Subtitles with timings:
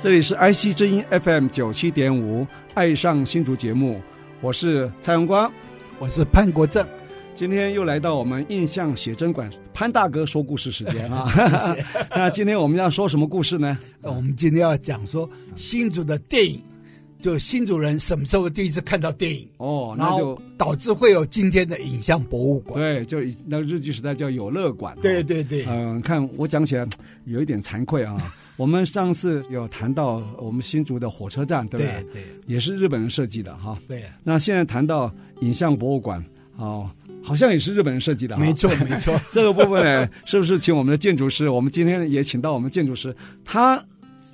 [0.00, 4.00] 这里是 IC 之音 FM 九七点五，爱上新竹节目，
[4.40, 5.52] 我是蔡荣光，
[5.98, 6.86] 我是潘国正，
[7.34, 11.28] 今天又来到我们印象写真馆，潘大哥说故事时间啊。
[11.34, 13.76] 谢谢 那今天我们要说什么故事呢？
[14.02, 16.62] 我们今天要讲说新竹的电影，
[17.20, 19.48] 就新主人什么时候第一次看到电影？
[19.56, 22.78] 哦，那就导致会有今天的影像博物馆。
[22.78, 24.96] 对，就那日据时代叫有乐馆。
[25.02, 26.86] 对对对，嗯，看我讲起来
[27.24, 28.16] 有一点惭愧啊。
[28.56, 32.12] 我们上次有谈到我们新竹的火车站，对不对？
[32.12, 33.78] 对，也是日本人设计的哈。
[33.86, 34.02] 对。
[34.22, 36.24] 那现在谈到影像博物馆，
[36.56, 36.90] 哦，
[37.22, 38.36] 好像也是日本人设计的。
[38.36, 39.20] 没错，没错。
[39.32, 41.48] 这个部分呢，是不是请我们的建筑师？
[41.48, 43.84] 我们今天也请到我们建筑师，他。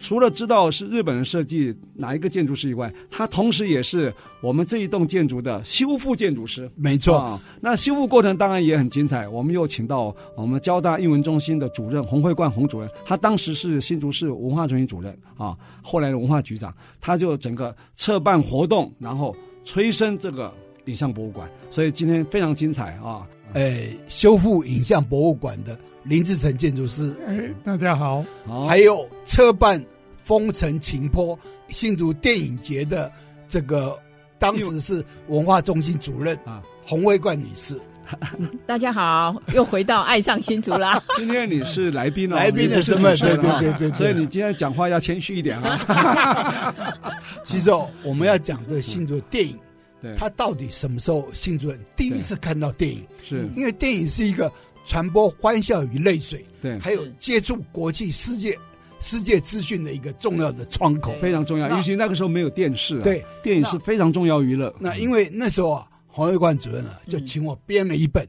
[0.05, 6.70] 除了知道是日本人设计哪一个建筑师以外，他同时也是我们这一栋建筑的修复建筑师。
[6.74, 9.27] 没错，啊，那修复过程当然也很精彩。
[9.27, 20.52] 我们又请到我们交大英文中心的主任洪慧冠洪主任，他当时是新竹市文化中心主任啊，后来的文化局长，他就整个策办活动，然后催生这个
[20.84, 21.50] 影像博物馆。
[21.70, 23.27] 所以今天非常精彩啊！
[23.55, 29.82] 哎，修复影像博物馆的林志成建筑师，哎，大家好，好，还有策办。
[30.25, 33.12] 风尘晴坡新竹电影节的
[33.47, 33.97] 这个
[34.39, 37.78] 当时是文化中心主任啊，洪慧冠女士。
[38.66, 41.03] 大家好，又回到爱上新竹啦。
[41.16, 46.75] 今天你是来宾哦，来宾的身份，对对对对，所以你今天讲话要谦虚一点啊。
[47.44, 49.59] 其实哦，我们要讲这个新竹的电影，
[50.03, 53.03] 对，它到底什么时候新竹人第一次看到电影？
[53.25, 54.53] 是因为电影是一个
[54.87, 58.59] 传播欢笑与泪水，对，还有接触国际世界。
[59.04, 61.69] 世界资讯的一个重要的窗口，非常重要。
[61.69, 64.75] 尤其那个时候没有电视，对，电影是非常重要娱乐。
[64.81, 68.25] 那因为那时候啊，黄卫冠主任啊，就请我编了一本《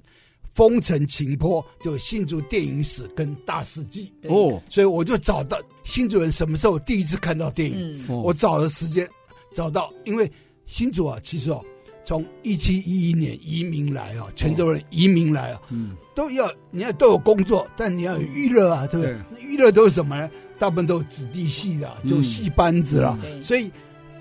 [0.54, 8.06] 风尘情坡》，就新竹电影史跟大事记哦，所以我就找到新竹人什么时候第一次看到电影。
[8.10, 9.08] 我找了时间
[9.54, 10.30] 找到，因为
[10.66, 11.64] 新竹啊，其实哦，
[12.06, 19.18] 从一七一一年移民来啊，泉州人移民来啊，嗯，都要你要都有工作，但你要有娱乐啊，对不对？
[19.32, 20.30] 那娱乐都是什么呢？
[20.58, 23.70] 大部分都子弟戏啊，就戏班子啦，嗯、所以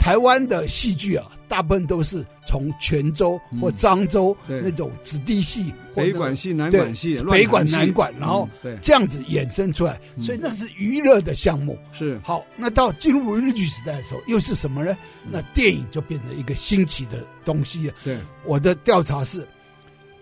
[0.05, 8.47] 台湾的戏剧啊，大部分都是从泉州或漳州那种子弟戏，北管戏、南管戏，北管南管，然后
[8.83, 11.79] 这样子衍生出来，所以那是娱乐的项目。
[11.91, 14.95] 是好，那到进入日剧时代的时候，又是什么呢？
[15.31, 17.95] 那电影就变成一个新奇的东西了。
[18.05, 19.49] 对，我的调查是，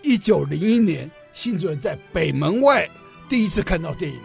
[0.03, 2.89] 一九零一年，新主人在北门外
[3.29, 4.17] 第一次看到电影。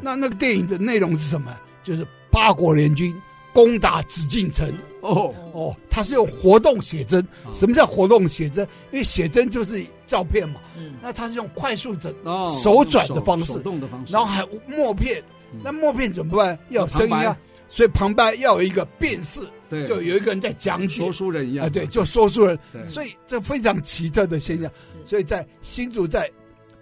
[0.00, 1.54] 那那个电影的内容是什么？
[1.82, 3.14] 就是八国联军
[3.52, 4.72] 攻打紫禁城。
[5.00, 7.26] 哦哦，他是用活动写真。
[7.52, 8.64] 什么叫活动写真？
[8.92, 10.60] 因为写真就是照片嘛。
[10.76, 10.94] 嗯。
[11.02, 12.14] 那他是用快速的
[12.62, 15.22] 手转的方式，动的方式，然后还默片。
[15.62, 16.58] 那默片怎么办？
[16.70, 17.36] 要有声音啊。
[17.68, 21.00] 所以旁白要有一个辨识，对，就有一个人在讲解。
[21.00, 21.66] 说书人一样。
[21.66, 22.58] 啊，对，就说书人。
[22.88, 24.70] 所以这非常奇特的现象。
[25.04, 26.30] 所以在新竹在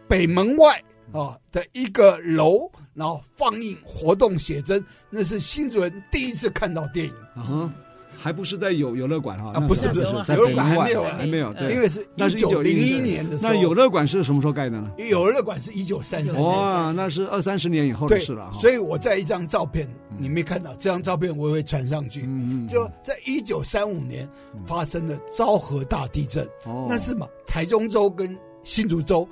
[0.07, 0.83] 北门外
[1.13, 2.71] 啊的一个楼。
[3.01, 7.13] 然后放映活动写真，那是新竹人第一次看到电影。
[7.35, 7.73] 啊，
[8.15, 9.53] 还不是在有游乐馆哈？
[9.55, 11.51] 啊，不是不是，游乐馆还没有，还没有。
[11.55, 13.55] 对，因为是一九零一年的时候。
[13.55, 14.91] 那游乐馆是什么时候盖的呢？
[14.99, 16.39] 有乐馆是一九三三。
[16.39, 18.53] 哇，那是二三十年以后的事了。
[18.61, 19.89] 所以我在一张照片，
[20.19, 22.21] 你没看到这张照片，我也会传上去。
[22.25, 22.69] 嗯嗯。
[22.69, 24.29] 就在一九三五年
[24.67, 26.45] 发生了昭和大地震。
[26.67, 26.85] 哦。
[26.87, 27.27] 那是嘛？
[27.47, 29.27] 台中州跟新竹州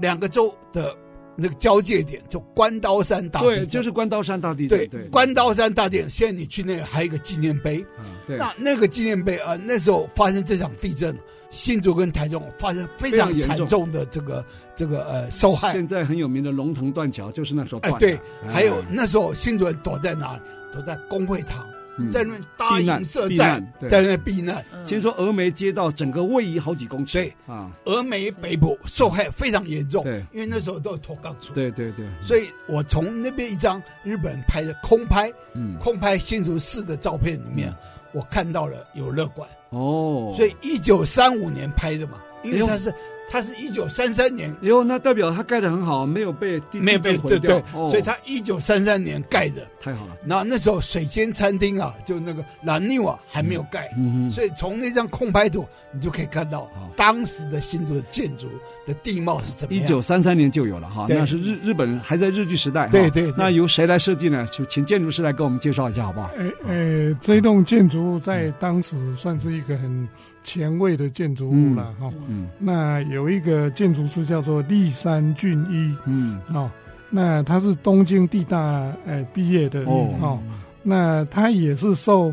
[0.00, 0.94] 两个州的。
[1.40, 4.76] 那个交界点就关刀山大地就是关刀山大地震。
[4.76, 6.10] 对，对，关刀山大地震。
[6.10, 11.16] 现在你去那个还有一个纪念碑，嗯、对，那那个纪念碑啊，那时候发生这场地震，
[11.48, 14.44] 新竹跟台中发生非常惨重的这个
[14.74, 15.72] 这个呃受害。
[15.72, 17.96] 现在很有名的龙腾断桥就是那时候断的。
[17.96, 18.18] 哎，对，
[18.52, 20.42] 还有那时候新竹人躲在哪里？
[20.72, 21.64] 躲在工会堂。
[22.10, 24.64] 在那边搭营设站，在那边避难。
[24.84, 27.18] 听说峨眉街道整个位移好几公尺。
[27.18, 30.04] 对啊，峨眉北部受害非常严重。
[30.04, 31.52] 对，因为那时候都有脱钢出。
[31.52, 32.06] 对对对。
[32.22, 37.74] 所以我从那边一张日本人拍的空拍，嗯，空拍新竹市的照片里面，
[38.12, 39.48] 我看到了有乐馆。
[39.70, 40.32] 哦。
[40.36, 42.94] 所以一九三五年拍的嘛，因为它是
[43.30, 50.16] 他是一九三三年，哟，那代表它盖的很好，没有被没有被毁掉，所以它一九三三年盖的太好了。
[50.26, 53.90] 然后那时候水间餐厅啊，就那个兰尼瓦还没有盖，
[54.30, 58.48] 所以从那张空拍图你就可以看到当时的新竹的建筑
[58.86, 59.84] 的地貌是怎么样。
[59.84, 62.88] 一九三三年就有了哈，那是日日本人还在日据时代。
[62.88, 64.46] 对对，那由谁来设计呢？
[64.50, 66.30] 就请建筑师来给我们介绍一下好不好？
[66.36, 70.08] 呃呃，这栋建筑物在当时算是一个很
[70.48, 72.10] 前卫的建筑物了哈。
[72.26, 76.70] 嗯，那有一个建筑师叫做立山俊一，嗯，哦，
[77.10, 78.58] 那他是东京地大
[79.04, 80.38] 呃毕业的哦，
[80.82, 82.32] 那他也是受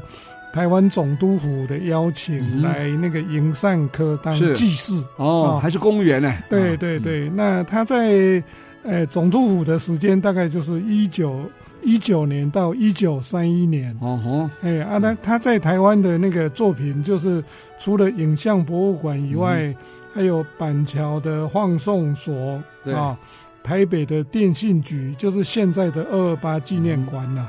[0.53, 6.33] 台湾总督府的邀请来那个营善科当技师哦，还是公务员呢？
[6.49, 8.41] 对对对，那他在
[8.83, 11.41] 呃总督府的时间大概就是一九。
[11.85, 17.43] 一九年到一九三一年，哦吼，哎啊，他他在台湾的那个作品，就是
[17.79, 19.75] 除了影像博物馆以外，嗯、
[20.13, 22.93] 还有板桥的放送所对。
[22.93, 23.17] 啊，
[23.63, 27.47] 台北的电信局，就是现在的二二八纪念馆呐，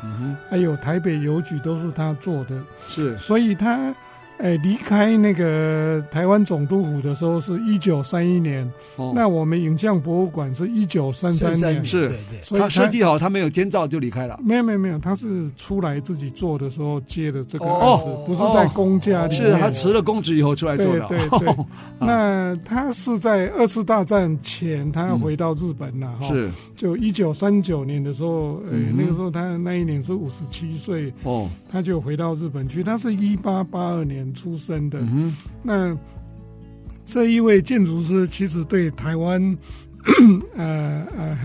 [0.50, 3.94] 还有台北邮局都是他做的，是，所以他。
[4.38, 12.12] 哎，离开那个台湾总督府的时候是一九三一年，哦、那我们影像博物馆是一九三三年，是，
[12.42, 14.38] 所以他设计好，他没有监造就离开了。
[14.44, 19.52] 没有没有没有，他是出来自己做的时候接的这个案子，哦、不是在公家里面。
[19.52, 21.06] 是他辞了公职以后出来做的。
[21.08, 21.66] 对对对，哦、
[21.98, 26.26] 那他是在二次大战前，他回到日本了哈。
[26.26, 32.84] 是、嗯，就一九三九年的时候，哎、那个时候他那一年是五十七岁，哦，他就回到日本去。
[32.84, 34.25] 他是一八八二年。
[34.34, 35.96] 出身的，嗯、那
[37.04, 39.40] 这一位建筑师其实对台湾，
[40.56, 41.38] 呃呃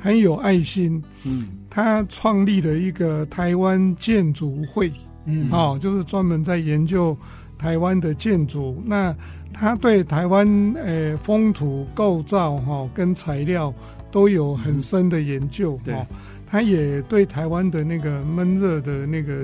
[0.00, 1.02] 很有爱心。
[1.24, 4.92] 嗯，他创立了一个台湾建筑会，
[5.26, 7.16] 嗯，哦，就是专门在研究
[7.56, 8.82] 台湾的建筑。
[8.84, 9.14] 那
[9.52, 10.46] 他对台湾
[10.76, 13.72] 呃风土构造哈、哦、跟材料
[14.10, 15.78] 都有很深的研究。
[15.84, 16.06] 嗯、哦。
[16.52, 19.38] 他也对台湾的那个闷热的那个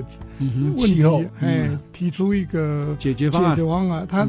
[0.77, 1.03] 问题，
[1.41, 3.55] 哎，提出一个解决方案。
[3.55, 4.27] 解决方案，他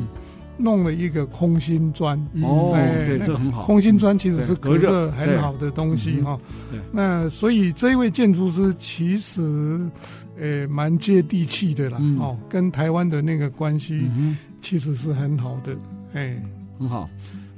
[0.57, 2.19] 弄了一个空心砖。
[2.43, 2.73] 哦，
[3.05, 3.65] 对，这很好。
[3.65, 6.39] 空心砖其实是隔热很好的东西哈。
[6.91, 9.79] 那所以这一位建筑师其实，
[10.39, 11.99] 呃，蛮接地气的啦。
[12.19, 14.11] 哦，跟台湾的那个关系，
[14.63, 15.77] 其实是很好的。
[16.15, 16.35] 哎，
[16.79, 17.07] 很好。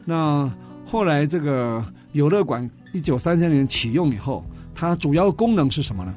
[0.04, 0.52] 那
[0.84, 1.80] 后来这个
[2.10, 4.44] 游乐馆一九三三年启用以后。
[4.82, 6.12] 它主要功能是什么呢？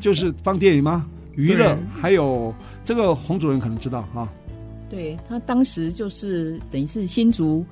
[0.00, 1.06] 就是放电影吗？
[1.36, 2.52] 娱乐，还有
[2.82, 4.28] 这个洪主任可能知道啊。
[4.90, 7.64] 对，他当时就是等于是新竹，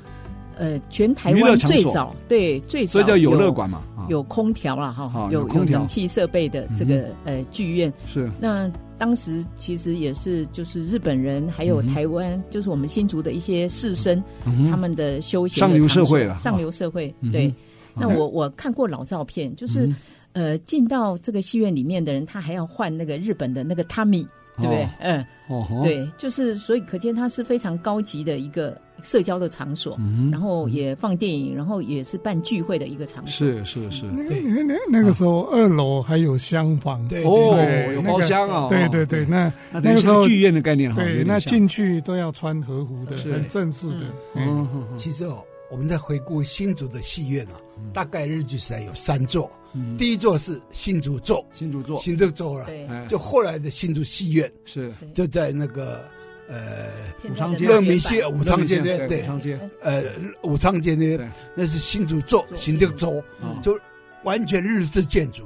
[0.56, 7.92] 呃，全台湾最早对最早，所以叫游乐馆嘛，有空调了哈，有有冷气设备的这个、嗯、呃剧院。
[8.06, 8.30] 是。
[8.40, 17.52] 那当时其实也是就是日本人还有台湾，嗯、就是我们新竹的一些士绅，嗯、他们的休闲的上流社会了，上流社会、哦、对。
[17.98, 19.90] 那我我看过老照片，就是，
[20.32, 24.26] 呃，进到这个戏院里面的人，他还要换那个日本的那个 Tami，
[24.58, 24.88] 对不对？
[25.00, 29.98] 嗯，哦，对，就是所以可见它是非常高级的一个社交的场所，
[30.30, 33.46] 然后也放电影，然后也是办聚会的一个场所。
[33.46, 37.56] 是是是，那那那个时候二楼还有厢房，对哦，
[37.94, 44.00] 有包厢啊，对对对，那那个时候剧院的概念，对，那进去都要穿和服的，很正式的。
[44.34, 45.42] 嗯，其实哦。
[45.70, 47.60] 我们再回顾新竹的戏院啊，
[47.92, 49.50] 大概日据时代有三座，
[49.98, 54.50] 第一座是新竹座，新竹座，新竹座了，就后来的新竹戏院。
[54.64, 54.94] 是。
[55.12, 56.08] 就在那个
[56.48, 56.88] 呃
[57.28, 59.70] 武昌街，乐民街武昌街对对，武昌街。
[59.80, 60.02] 呃
[60.42, 63.22] 武昌街那边那是新竹座，新竹座
[63.60, 63.78] 就
[64.22, 65.44] 完全日式建筑。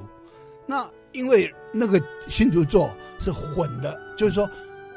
[0.66, 4.48] 那因为那个新竹座是混的，就是说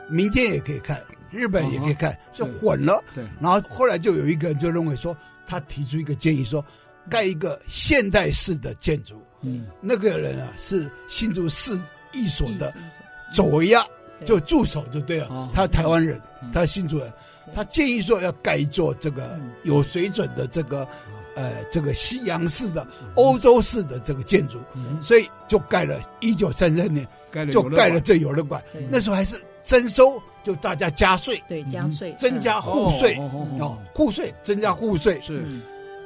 [0.10, 1.02] 民间也可以看。
[1.34, 3.04] 日本也可以看，就混了。
[3.16, 6.64] 对，然后后来就有一个人就认为说，他提出一个建议说，
[7.10, 9.20] 盖一个现代式的建筑。
[9.42, 11.78] 嗯，那个人啊是新竹市
[12.14, 12.74] 一所的
[13.34, 13.84] 左亚，
[14.24, 15.50] 就助手就对了。
[15.54, 16.22] 他台湾人，
[16.54, 17.12] 他是新竹人，
[17.54, 20.88] 他建议说要盖一座这个有水准的这个
[21.36, 24.60] 呃这个西洋式的欧洲式的这个建筑，
[25.02, 26.00] 所以就盖了。
[26.22, 27.06] 一九三三年，
[27.52, 28.64] 就盖了这游乐馆。
[28.90, 30.22] 那时候还是征收。
[30.44, 33.18] 就大家加税，对，加税，增加户税，
[33.60, 35.20] 哦，户税增加户税。
[35.22, 35.44] 是，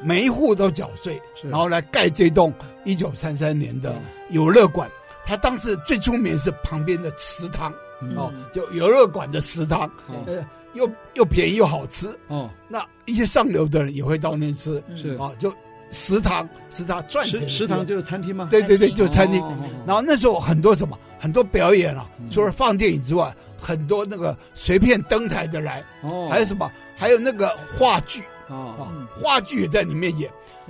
[0.04, 2.54] 每一户都缴税，然后来盖这栋
[2.86, 3.96] 一九三三年的
[4.30, 4.90] 游乐馆。
[5.26, 7.74] 他当时最出名是旁边的祠堂，
[8.16, 9.92] 哦，就游乐馆的祠堂，
[10.26, 15.16] 呃，又又便宜又好吃，哦，那一些上流的人也会到那吃，是。
[15.16, 15.54] 啊，就
[15.90, 17.48] 祠堂食堂赚钱。
[17.48, 18.48] 食堂就是餐厅吗？
[18.52, 19.42] 对对对，就是餐厅。
[19.86, 23.34] 然后那时候很多什么，很多表演啊，除了放电影之外。
[23.60, 26.72] 很多那个随便登台的来，哦，还有什么？
[26.96, 30.30] 还有那个话剧，啊，话剧也在里面演。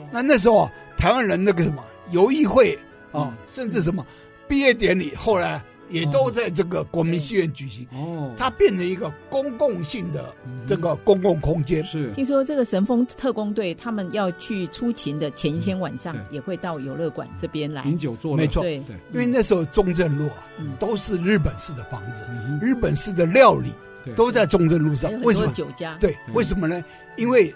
[0.09, 2.79] 那那时候啊，台湾人那个什么游艺会
[3.11, 4.07] 啊，甚至什么
[4.47, 5.61] 毕业典礼，后来。
[5.89, 7.87] 也都在这个国民戏院举行。
[7.93, 10.33] 哦，它变成一个公共性的
[10.67, 11.83] 这个公共空间。
[11.83, 17.83] 是，听说这个神风特工队他们要去出勤的前一天晚上，也会到游乐馆这边来。
[17.83, 18.37] 饮酒作乐。
[18.37, 18.75] 没错，对，
[19.11, 20.43] 因为那时候中正路啊，
[20.79, 22.23] 都是日本式的房子，
[22.61, 23.71] 日本式的料理
[24.15, 25.11] 都在中正路上。
[25.21, 25.51] 为什么？
[25.51, 25.97] 酒家？
[25.99, 26.83] 对，为什么呢？
[27.15, 27.53] 因为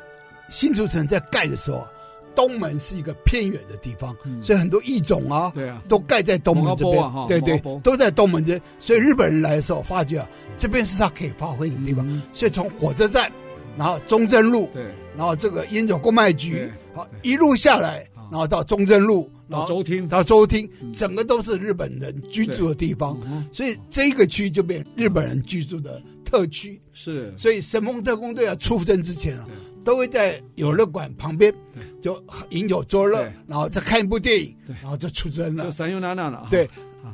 [0.48, 1.88] 新竹城在盖的时候。
[2.36, 8.62] 东门是一个偏远的地方，所以很多异种啊，对啊，都盖在东门这边，对对，都在东门这边。
[8.80, 12.22] 所以日本人来的时候，发觉啊，这边是他可以发挥的地方。
[12.34, 13.32] 所以从火车站，
[13.78, 14.84] 然后中正路，对，
[15.16, 23.18] 然后这个烟酒公卖局，好一路下来，然后到中正路，到周厅，到周厅，整个都是日本人居住的地方。
[23.52, 26.82] 所以这个区就变日本人居住的特区。
[26.94, 29.48] 是，所以神风特工队要出征之前啊。
[29.84, 31.54] 都会在游乐馆旁边，
[32.02, 35.64] 就饮酒作乐，然后再看一部电影，然后就出征了。
[35.64, 36.48] 就三优娜娜了。
[36.50, 36.70] 对，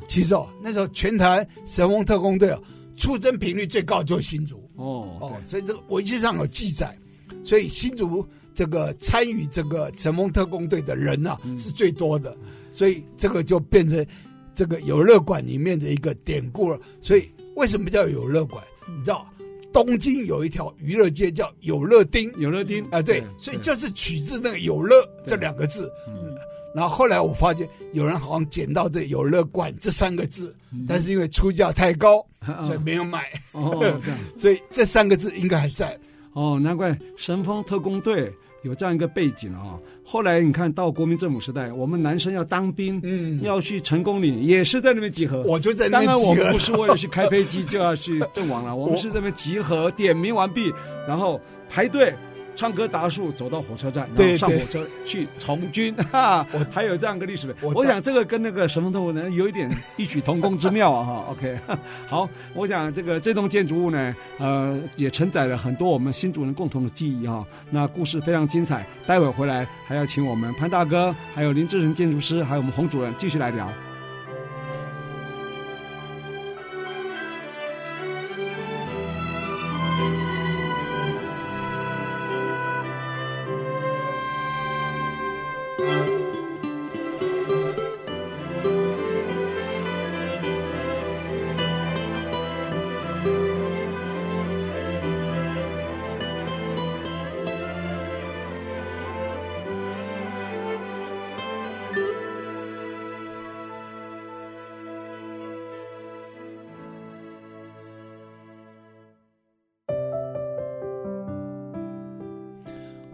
[0.07, 2.63] 其实哦，那时候全台神风特工队哦，
[2.95, 4.57] 出征频率最高就是新竹。
[4.75, 6.97] 哦哦，所以这个文献上有记载，
[7.43, 12.35] 所以新竹这个参与这个神风特工队的人呐是最多的，
[12.71, 14.05] 所以这个就变成
[14.53, 16.79] 这个游乐馆里面的一个典故了。
[17.01, 18.63] 所以为什么叫游乐馆？
[18.87, 19.27] 你知道？
[19.73, 24.95] 东京有一条娱乐街叫有乐町，有乐町啊，对，所以就是取自那个“有乐”
[25.25, 25.91] 这两个字。
[26.07, 26.35] 嗯，
[26.75, 30.55] 然后后来我发现有人好像捡到这“有乐馆”这三个字，
[30.87, 32.25] 但是因为出价太高，
[32.65, 33.31] 所以没有买。
[33.51, 35.97] 哦， 这样，所以这三个字应该还在。
[36.33, 38.33] 哦，难怪神风特工队。
[38.63, 45.43] 有这样一个背景啊，后来你看到国民政府时代，我们男生要当兵，嗯，要去成功岭，也是在那边集合。
[45.43, 46.27] 我就在那边集合。
[46.27, 50.71] 当然，我们不是为了去开飞机就要去阵亡了，我们是那边集合，点名完毕，
[51.05, 52.15] 然后排队。
[52.57, 57.55] 唱歌达树走到火车站，然后上火车去从军，哈，还有这样一个历史。
[57.61, 61.25] 我想这个跟那个神风特攻呢有一点异曲同工之妙啊，哈。
[61.29, 61.59] OK，
[62.09, 67.45] 好，我想这个这栋建筑物呢，呃，也承载了很多我们新主人共同的记忆哈。
[67.69, 73.71] 那故事非常精彩，待会儿回来还要请我们潘大哥，还有林志成建筑师，还有我们洪主任继续来聊。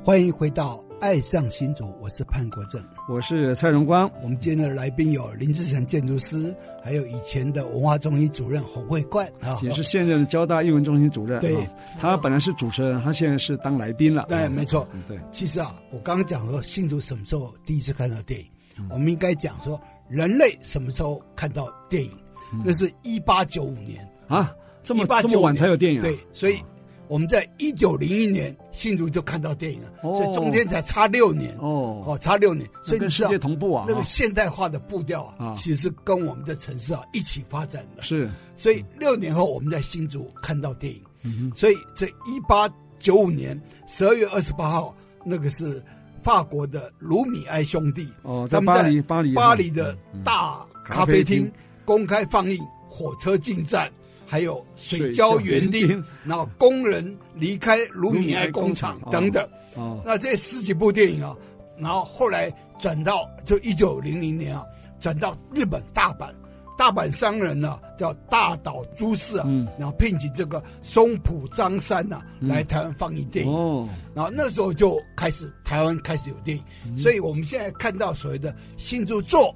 [0.03, 4.11] 欢迎回到《爱上新竹》，我是潘国正，我是蔡荣光。
[4.21, 11.39] 我们今天的来宾有林志成建筑师，还有以前的文化中心主任洪慧冠啊，也是现任的交大艺文中心主任。
[11.39, 11.55] 对，
[11.97, 14.25] 他本来是主持人，他现在是当来宾了。
[14.27, 14.85] 对，没错。
[15.07, 18.45] 对，其实啊，我刚刚讲说新竹什么时候第一次看到电影，
[18.89, 19.79] 我们应该讲说
[20.09, 22.11] 人类什么时候看到电影？
[22.65, 26.01] 那是一八九五年啊，这么这么晚才有电影。
[26.01, 26.57] 对，所以。
[27.13, 31.55] 我们在一九零一年新竹就看到电影了，所以中间才差六年。
[31.59, 33.85] 哦，哦，差六年，所以跟世界同步啊。
[33.87, 38.01] 那个现代化的步调啊，其实是跟我们的城市啊一起发展的。
[38.01, 40.91] 是，所以六年后我们在新竹看到电
[41.23, 42.67] 影，所以这一八
[42.97, 45.83] 九五年十二月二十八号，那个是
[46.23, 51.47] 法国的卢米埃兄弟哦，在巴黎巴黎巴黎的大咖啡厅
[51.85, 52.57] 公开放映
[52.89, 53.87] 《火车进站》。
[54.33, 58.99] 还有水胶园丁，然后工人离开卢米埃工厂。
[59.11, 59.47] 等等。
[59.75, 61.37] 哦，那这十几部电影啊，
[61.77, 64.65] 然后后来转到就一九零零年啊，
[64.99, 66.33] 转到日本大阪，
[66.75, 69.45] 大阪商人呢叫大岛渚寺啊，
[69.77, 73.53] 然后聘请这个松浦张三呐来台湾放映电影。
[73.53, 79.55] 哦，然后那时候就开始台湾开始有电影，所以我们现在看到所谓的新竹座，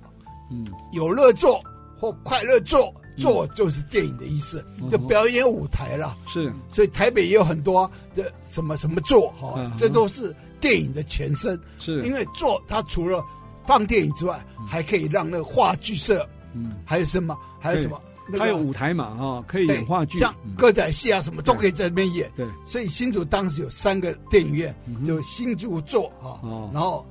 [0.52, 1.60] 嗯，有乐作
[2.00, 2.94] 或快乐座。
[3.18, 6.16] 座就是电影的意思，就表演舞台了。
[6.28, 11.60] 是，所以台北也有很多的什么什么座哈，这都是电影的前身。
[11.80, 13.24] 是，因为座它除了
[13.66, 18.00] 放电影之外，还可以让那个话剧社，嗯，还有什么，还有什么，
[18.38, 22.32] 还有舞台嘛哈，可以演话剧，像歌仔戏啊什么都可以在那边演。
[22.36, 26.40] 对，所以新竹当时有三个电影院，就新竹座哈，
[26.74, 27.06] 然后。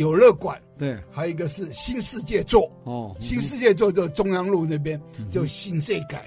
[0.00, 2.72] 有乐馆，对，还有一个是新世界座。
[2.84, 4.98] 哦，新世界座就中央路那边，
[5.30, 6.24] 就新世改。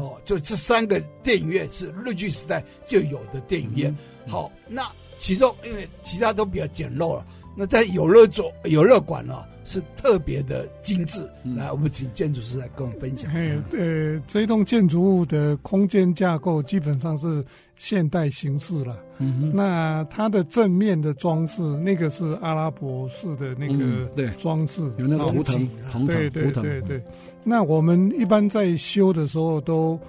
[0.00, 3.94] 哦，就这三个电影院是日据时代就有的电影院。
[4.26, 7.26] 好，那其中因为其他都比较简陋了，
[7.60, 11.20] 那在有乐座有乐馆呢是特别的精致。
[11.44, 13.54] 嗯、来，我们请建筑师来跟我们分享一下。
[13.72, 17.44] 呃，这一栋建筑物的空间架构基本上是
[17.76, 18.96] 现代形式了。
[19.18, 27.02] 嗯哼，那它的正面的装饰，那个是阿拉伯式的那个装饰，嗯、有那个图腾，图腾，对对对对。
[27.44, 30.00] 那我们一般在修的时候都。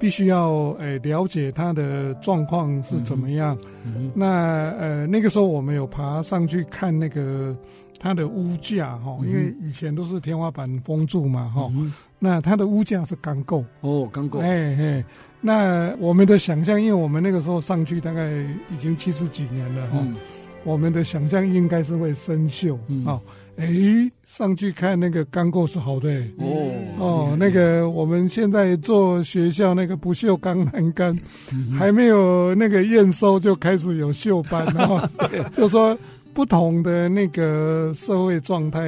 [0.00, 3.56] 必须要诶、欸、了解它的状况是怎么样。
[4.14, 7.54] 那呃那个时候我们有爬上去看那个
[7.98, 11.70] 它的屋架哈，嗯、因为以前都是天花板封住嘛哈。
[11.74, 14.38] 嗯、那它的屋架是钢构哦，钢构。
[14.38, 15.04] 哎哎，
[15.40, 18.30] 那我们的想象，因为我们那个时候上去大概
[18.70, 20.16] 已经七十几年了哈，嗯、
[20.64, 22.74] 我们的想象应该是会生锈
[23.06, 23.20] 啊。
[23.60, 31.14] 哎，上去看那个钢构是好的哦哦，那个我们现在做学校那个不锈钢栏杆，
[31.78, 35.08] 还没有那个验收就开始有锈斑哦，
[35.52, 35.96] 就说
[36.32, 38.80] 不同的那个社会状态，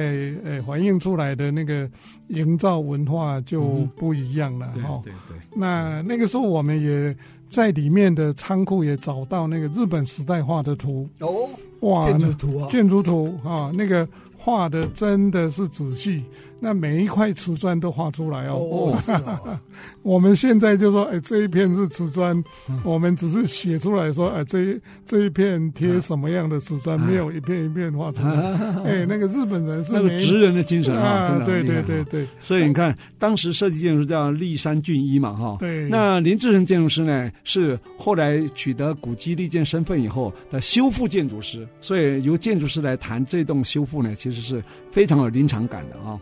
[0.43, 1.87] 哎，反映出来的那个
[2.29, 5.01] 营造文化就不一样了哈。
[5.03, 7.15] 对对对，那那个时候我们也
[7.47, 11.47] 在里面的仓库也找到那个日本时代画的图哦，
[11.81, 14.07] 哇，建筑图啊，建筑图啊，那个。
[14.43, 16.25] 画的真的是仔细，
[16.63, 18.55] 那每一块瓷砖都画出来哦。
[18.55, 18.97] 哦
[19.45, 19.59] 哦
[20.01, 28.31] 我们现在就说，哎，这一片是瓷砖，嗯、我们只是写出来说，哎，这一这一片贴什么样的瓷砖，啊、没有一片一片画出来。
[28.31, 32.25] 啊、 哎，那个日本人是那个职人的精神啊，真的对对对对。
[32.39, 35.57] 所以你看，当时设计建筑师叫立山俊一嘛，哈。
[35.59, 35.89] 对。
[35.89, 46.19] 那林志成建筑师呢，是后来取得古迹立建身份以后的修复建筑师，所以由建筑师来谈这栋修复呢，其实是非常有临场感的啊。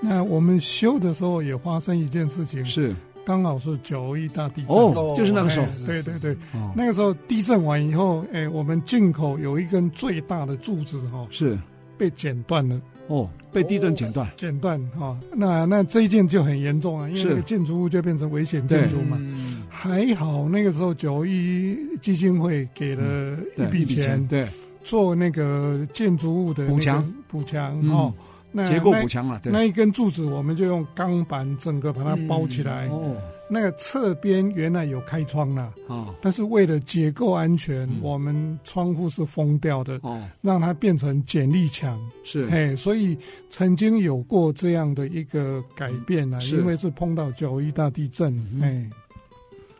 [0.00, 2.94] 那我们修的时候也发生一件事情，是。
[3.24, 4.74] 刚好是九二一大地震。
[4.74, 6.36] 哦，就是那个时候，对对对，
[6.74, 11.56] 那个时候地震完以后，哎，我们进口有一根最大的柱子哈，是。
[11.96, 12.80] 被剪断了。
[13.06, 19.20] 哦，被地震剪断，剪断哈，那那这一件就很严重啊，因为那个建筑物就变成危险建筑嘛。
[19.68, 24.48] 还好那个时候九一基金会给了一笔钱，对，
[24.84, 27.14] 做那个建筑物的补强。
[27.28, 28.12] 补强哈。
[28.52, 32.86] 那结构补强了，对，那一根柱子我们就用钢板整个把它包起来。
[32.88, 33.16] 嗯、哦，
[33.48, 41.98] 那个侧边原来有开窗了，哦，但是为了结构安全，嗯、我们窗户是封掉的，哦，让它变成剪力墙。
[42.24, 43.16] 是，嘿，所以
[43.48, 48.90] 曾经有过这样的一个改变啊，因为是碰到九一大地震，嗯、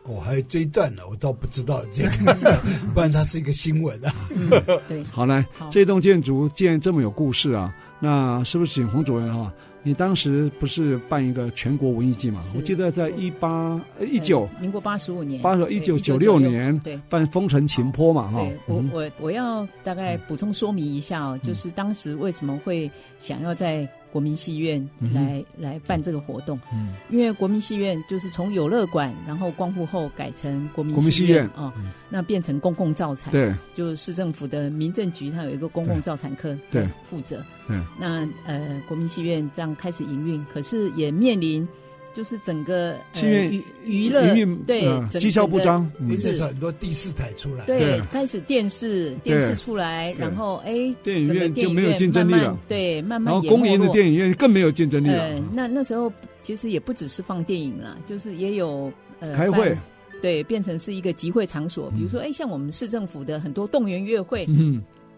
[0.05, 2.59] 我、哦、还有这一段呢，我倒不知道这个，
[2.93, 4.13] 不然它是一个新闻啊。
[4.35, 4.49] 嗯、
[4.87, 5.69] 对，好来，好。
[5.69, 7.73] 这栋建筑既然这么有故事啊，
[8.03, 9.49] 那是不是请洪主任哈？
[9.81, 12.43] 你当时不是办一个全国文艺季嘛？
[12.53, 18.45] 我记得在一八一九民国八十五年，八十一九九六年对办风尘情坡嘛哈。
[18.67, 23.89] 我我我要大概补充说明一下哦，嗯、就是当时为什么会想要在。
[24.13, 24.79] 国民戏院
[25.11, 31.49] 来、嗯、来办这个活动，嗯，因为国民戏院就是从有乐馆，然后光复后改成国民戏院。
[31.55, 31.73] 啊，
[32.09, 36.87] 那变成公共造产，对，就是市政府的民政局，它有一个公共造产科对。
[37.03, 41.67] 负责，对，那呃国民戏院这样开始营运，可是也面临。
[42.13, 44.35] 就是整个娱娱乐
[44.67, 46.41] 对绩效不彰，不是。
[46.43, 55.39] 很多第四台出来，对，开始电视电视出来，然后哎，电影院就没有竞争力了，对，慢慢然后公营的电影院更没有竞争力了。
[55.53, 59.77] 那那时候其实也不只是放电影了，就是也有呃开会，
[60.21, 64.45] 对，变成是一个集会场所，比如说哎，像我们市政府的很多动员月会。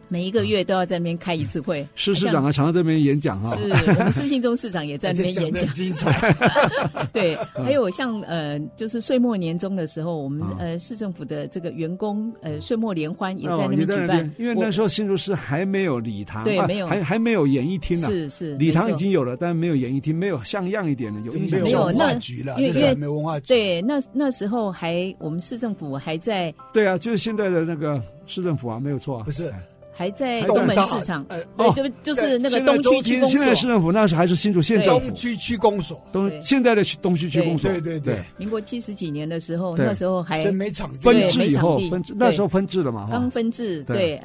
[0.09, 3.55] 每一个月都要在那边开一次会，市市长啊，常常在那边演讲啊。
[3.55, 3.63] 是
[3.99, 6.33] 我们施信中市长也在那边演讲， 精彩。
[7.11, 14.35] 对，还有像呃，就是岁末年终的时候，我们呃市政府的这个员工呃岁末联欢也在那边举办。
[14.37, 18.07] 因为那时候新竹市还没有礼堂，对，没有，还还没有演艺厅呢。
[18.09, 21.59] 是是，礼堂已经有了，但是没有演艺厅，没有像样一点的，有印象。
[21.61, 23.47] 没有文化局了，因为没有文化局。
[23.47, 26.53] 对，那那时候还我们市政府还在。
[26.73, 29.53] 对啊，就是现在的那个市政府啊，没有错啊，不是。
[29.97, 31.25] 还在东门市场，
[31.57, 33.39] 对，就就是那个东区区公所。
[33.39, 35.07] 现在市政府那时还是新竹县政府。
[35.07, 37.71] 东区区公所，东现在的东区区公所。
[37.71, 38.19] 对对对。
[38.37, 43.07] 民国七十几年的时候，那时候还没场地，分治以后分治，那时候分治了嘛？
[43.09, 44.21] 刚分治，对，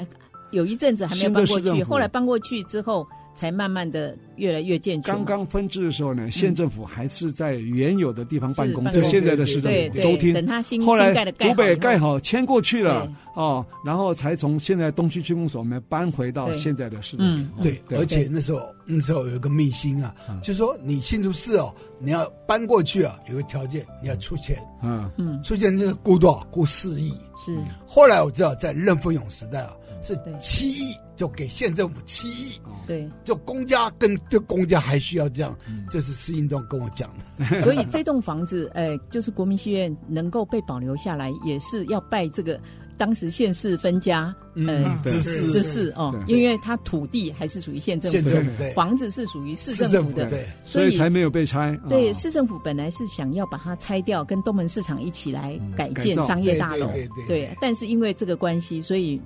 [0.50, 3.06] 有一阵子还没有搬过去，后来搬过去之后。
[3.40, 5.14] 才慢慢的越来越健全。
[5.14, 10.34] 刚刚分治的时候呢，县政府还是在原有的地方办公，就现在的市政府周厅。
[10.34, 17.62] 等他新后来竹北盖好迁过去了哦，然后才从现在东区区公所我们搬回到现在的市政府。
[17.62, 26.46] 对，而且那时候那时候有一个秘辛啊，就是说你新竹市哦，你要搬过去啊，有个条件你要出钱，嗯嗯，出钱就是估多少？
[26.50, 27.10] 估四亿。
[27.42, 27.56] 是。
[27.86, 29.74] 后来我知道在任奋勇时代啊。
[30.02, 32.58] 是七亿，就给县政府七亿。
[32.86, 35.54] 对，就公家跟对公家还需要这样，
[35.90, 37.60] 这是施英忠跟我讲的。
[37.60, 42.58] 所以这栋房子，哎，就是国民戏院能够被保留下来，也是要拜这个。
[42.96, 50.28] 当时县市分家，嗯，之事之事哦，因为它土地还是属于县政府的，房子是属于市政府的，
[50.64, 51.74] 所以才没有被拆。
[51.88, 56.90] 对，市政府本来是想要把它拆掉，跟东门市场一起来改建商业大楼，
[57.26, 59.18] 对，但是因为这个关系，所以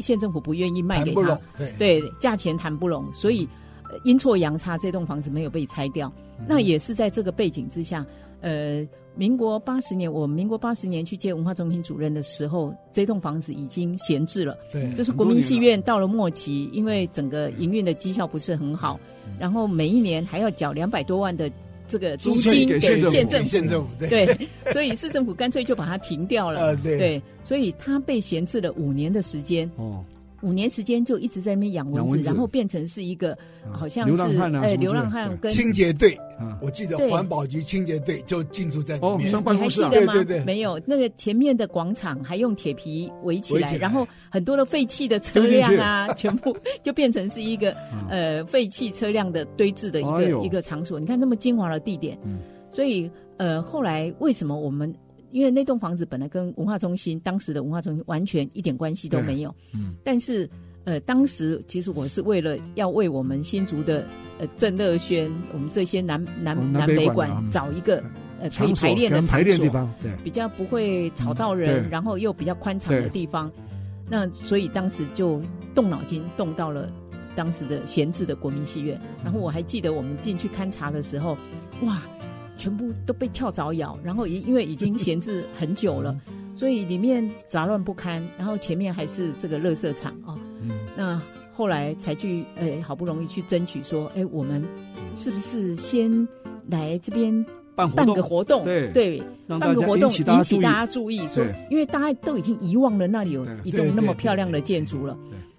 [0.00, 1.40] 县政府不愿意卖给他，
[1.78, 3.48] 对，价钱谈不拢，所以
[4.04, 6.12] 阴错阳差，这栋房子没有被拆掉。
[6.46, 8.04] 那也是在这个背景之下，
[8.40, 8.86] 呃。
[9.16, 14.56] 民国八十年，我民国八十年去接文化中心主任的时候，这栋房子已经闲置了。
[14.70, 19.00] 对，就是国民戏院到了末期，因为整个营运的绩效不是很好，
[19.36, 21.50] 然后每一年还要缴两百多万的
[21.88, 23.48] 这个租金给县政府。
[23.48, 26.76] 县政府对，所以市政府干脆就把它停掉了。
[26.84, 29.68] 对，对，所以它被闲置了五年的时间。
[29.76, 30.04] 哦。
[30.42, 33.36] 五年时间就一直在那边养蚊子，然后变成是一个
[33.72, 34.22] 好像是
[34.62, 36.16] 哎流浪汉跟清洁队，
[36.62, 39.30] 我记得环保局清洁队就进驻在里面。
[39.30, 40.12] 你还记得吗？
[40.12, 47.72] 对对，没有那个前面的广场还用铁皮围起来，然后很多的废弃的车辆啊，全部就变成是一个
[48.08, 51.00] 呃废弃车辆的堆置的一个一个场所。
[51.00, 52.16] 你看那么精华的地点，
[52.70, 54.94] 所以呃后来为什么我们？
[55.30, 60.48] 因为那栋房子本来跟文化中心当时的文化中心完全一点关系都没有，嗯，但是
[60.84, 64.06] 呃，当时其实我是为了要为我们新竹的
[64.38, 68.02] 呃郑乐轩，我们这些南南南北馆找一个
[68.40, 73.52] 呃可以排练的场所，地方，对，比较不会吵到人，然后又比较宽敞的地方，
[74.08, 75.42] 那所以当时就
[75.74, 76.90] 动脑筋动到了
[77.36, 81.36] 当时的闲置的国民戏院，然后我还记得我们进去勘察的时候，
[81.82, 82.00] 哇。
[82.58, 86.14] 全部都被跳蚤咬，然后也因为已经闲置很久了，
[86.52, 90.34] 所以里面杂乱不堪，然后前面还是这个垃圾场啊。
[90.34, 94.62] 哦嗯、那后来才去，呃，好不容易去争取说，哎，我们
[95.14, 96.26] 是不是先
[96.68, 98.64] 来这边办办个活动？
[98.64, 105.16] 对对，办个活动引起大家注意，说，因为大家都已经遗忘了那里有一栋那么漂亮的建筑了，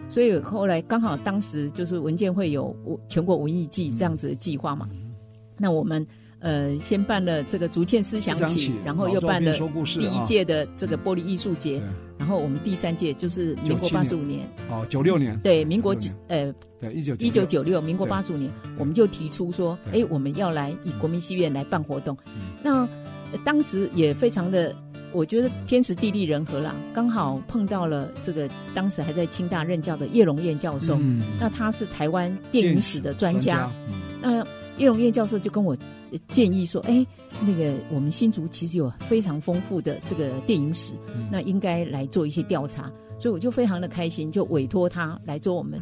[0.09, 2.75] 所以后来刚好当时就是文件会有
[3.07, 5.15] 全国文艺季这样子的计划嘛，嗯、
[5.57, 6.05] 那我们。
[6.41, 11.82] 呃，先办了这个竹堑思想起，然后又办了第一届的这个玻璃艺术节，
[12.17, 14.49] 然后我们第三届就是民国八十五年。
[14.69, 15.38] 哦，九六年。
[15.39, 15.95] 对，民国
[16.28, 22.17] 呃对一九一九九六民国八十五年，我们就提出说，哎，我们要来以国民戏院来办活动。
[22.63, 22.88] 那
[23.43, 24.73] 当时也非常的，
[25.12, 30.97] 我觉得天时地利人和啦，刚好碰到了这个当时还在清大任教的叶龙燕教授，
[31.38, 33.69] 那他是台湾电影史的专家，
[34.21, 34.41] 那
[34.80, 35.78] 叶龙彦教授就跟我。
[36.30, 37.06] 建议说：“哎，
[37.39, 40.92] 那个我们新竹其实有非常丰富的这个电影史，
[41.32, 42.92] 那应该来做一些调查。
[43.20, 45.80] 所以我就非常的开心，就委托他来做我们，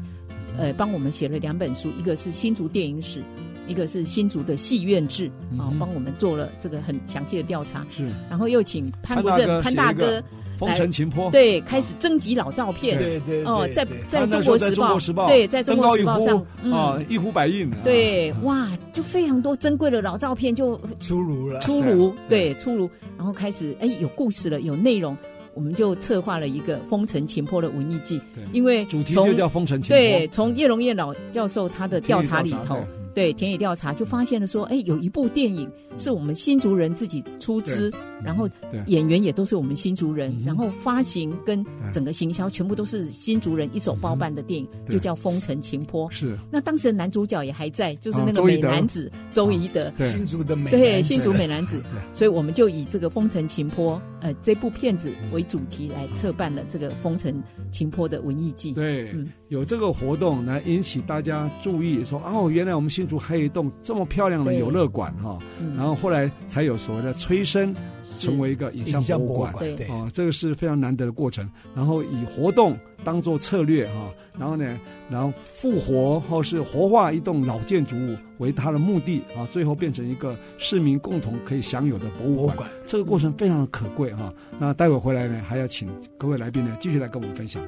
[0.58, 3.24] 呃，帮我们写了两本书，一个是新竹电影史，
[3.70, 7.88] 一个是新竹的戏院志啊，帮我们做了这个很详细的调查。
[7.90, 10.22] 是，然后又请潘国正潘大哥。”
[10.58, 14.58] 风尘情坡对，开始征集老照片，对对哦，在在中国
[15.00, 25.16] 时报，对，在中国时报上啊，一呼百应，对，哇，就非常多珍贵的老照片就出炉了，出炉，对，出炉，然后开始哎，有故事了，有内容，
[25.54, 28.20] 我们就策划了一个风尘情坡的文艺季，
[28.52, 32.78] 因为主题就叫风尘情坡，对，从叶龙彦老教授他的调查里头。
[33.14, 33.34] 对。
[33.34, 35.68] 田野调查就发现了说，哎，有一部电影
[35.98, 37.92] 是我们新竹人自己出资，
[38.24, 38.48] 然后
[38.88, 46.10] 演员也都是我们新竹人，然后发行跟整个行销全部都是新竹人一手包办的电影，就叫《风尘情坡》。
[46.14, 46.38] 是。
[46.52, 51.82] 那当时的男主角也还在，就是那个美男子周宜德，新竹的美对新竹美男子。
[52.14, 58.72] 所以我们就以这个《风尘情坡》呃这部片子为主题来策办了这个《风尘情坡》的文艺季。
[58.72, 59.14] 对，
[59.50, 65.38] 有这个活动来引起大家注意，说哦，原来我们新竹还有一栋这么漂亮的游乐馆哈，
[65.76, 67.74] 然后后来才有所谓的催生，
[68.20, 71.50] 成为一个影像博物馆，对，啊，这个是非常难得的过程。
[71.76, 82.70] 然后以活动当做策略哈，然后呢，然后复活或是活化一栋老建筑物为它的目的啊，最后变成一个市民共同可以享有的博物馆。
[82.86, 84.34] 这个过程非常的可贵哈。
[84.60, 87.62] 那待会回来呢，还要请各位来宾呢继续来跟我们分享。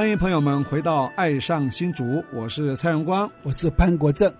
[0.00, 4.32] 欢迎朋友们回到《爱上新竹》，我是蔡荣光，我是潘国正。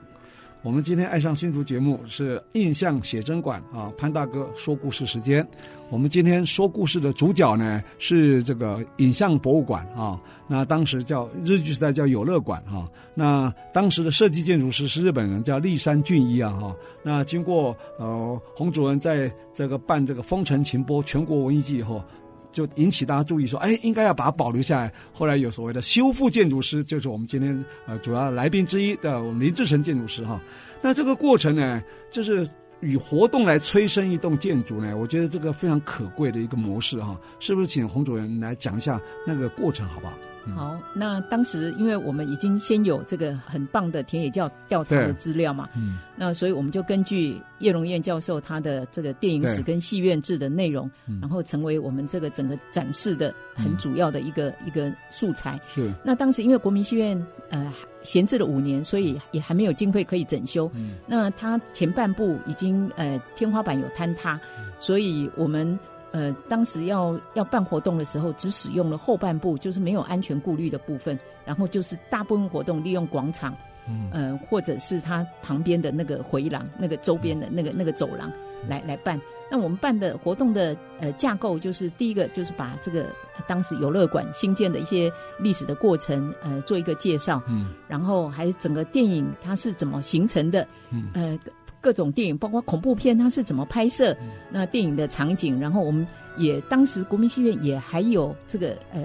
[0.62, 5.46] 我们今天《爱上新竹》节目是印象写真馆啊，潘大哥说故事时间。
[5.90, 10.18] 我们今天说故事的主角呢是这个影像博物馆啊，
[10.48, 16.74] 那当时叫日据时代叫有乐馆啊，那当时的设计建筑师是日本人叫立山俊一啊哈。
[17.02, 22.02] 那经过呃洪主任在这个办这个风尘情波全国文艺季以后。
[22.52, 24.92] 就引起大家注意，说，哎，应该要把它保留下来。
[25.12, 30.40] 后来有所谓的修复建筑师，就是我们今天呃主要来宾之一的我们林志成建筑师哈。
[30.82, 32.48] 那这个过程呢，就是
[32.80, 37.18] 以活动来催生一栋建筑呢，我觉得这个非常可贵的一个模式哈。
[37.38, 40.14] 是不是请洪主任来讲一下那个过程，好不好？
[40.54, 55.60] 好，那当时因为我们已经先有这个很棒的田野调调查的资料嘛，嗯，那所以我们就根据叶荣燕教授他的这个电影史跟戏院制的内容，然后成为我们这个整个展示的很主要的一个、嗯、一个素材。
[55.68, 57.72] 是，那当时因为国民戏院呃
[58.02, 60.70] 闲置了五年，所以也还没有经费可以整修。
[60.74, 64.40] 嗯，那它前半部已经呃天花板有坍塌，
[64.78, 65.78] 所以我们。
[66.12, 73.54] 呃，当时要要办活动的时候，只使用了后半部，就是没有安全顾虑的部分，然后就是大部分活动利用广场，
[73.88, 78.30] 嗯，呃，或者是它旁边的那个回廊，那个周边的那个那个走廊
[78.68, 79.20] 来来办。
[79.52, 83.06] 那我们办的活动的呃架构，就是第一个就是把这个
[83.48, 91.38] 当时游乐馆新建的一些历史的过程，呃，做一个介绍，嗯，然后还有整个电影它是怎么形成的，嗯，呃。
[91.80, 94.16] 各种电影，包括恐怖片，它是怎么拍摄？
[94.50, 99.02] 那电影的场景，然后我们也当时国民戏院也还有这个呃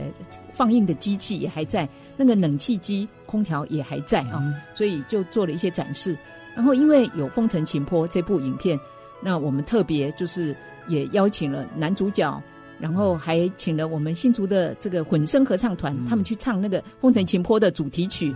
[0.53, 6.17] 放映的机器也还在，那个冷气机、空调也还在啊、哦，所以就做了一些展示。
[6.55, 8.79] 然后因为有《风尘情波》这部影片，
[9.21, 10.55] 那我们特别就是
[10.87, 12.41] 也邀请了男主角，
[12.79, 18.33] 然后还请了我们新竹的这个混声合唱团，他们去唱那个《风尘情波》的主题曲。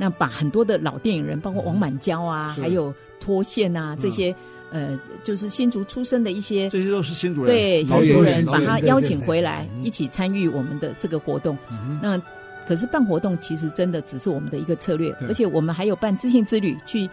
[0.00, 2.92] 那把很多的老电影人，包括王满娇啊，还有。
[3.22, 4.34] 脱线啊，这些、
[4.70, 11.54] 嗯、呃，就是新竹出生的一些，这些都是新竹人，对新竹人，把他邀请回来一起参与我们的这个活动。
[12.00, 12.18] 那
[12.66, 17.06] 可是办活动其实真的只是我们的一个策略，而且我们还有办知性之旅，去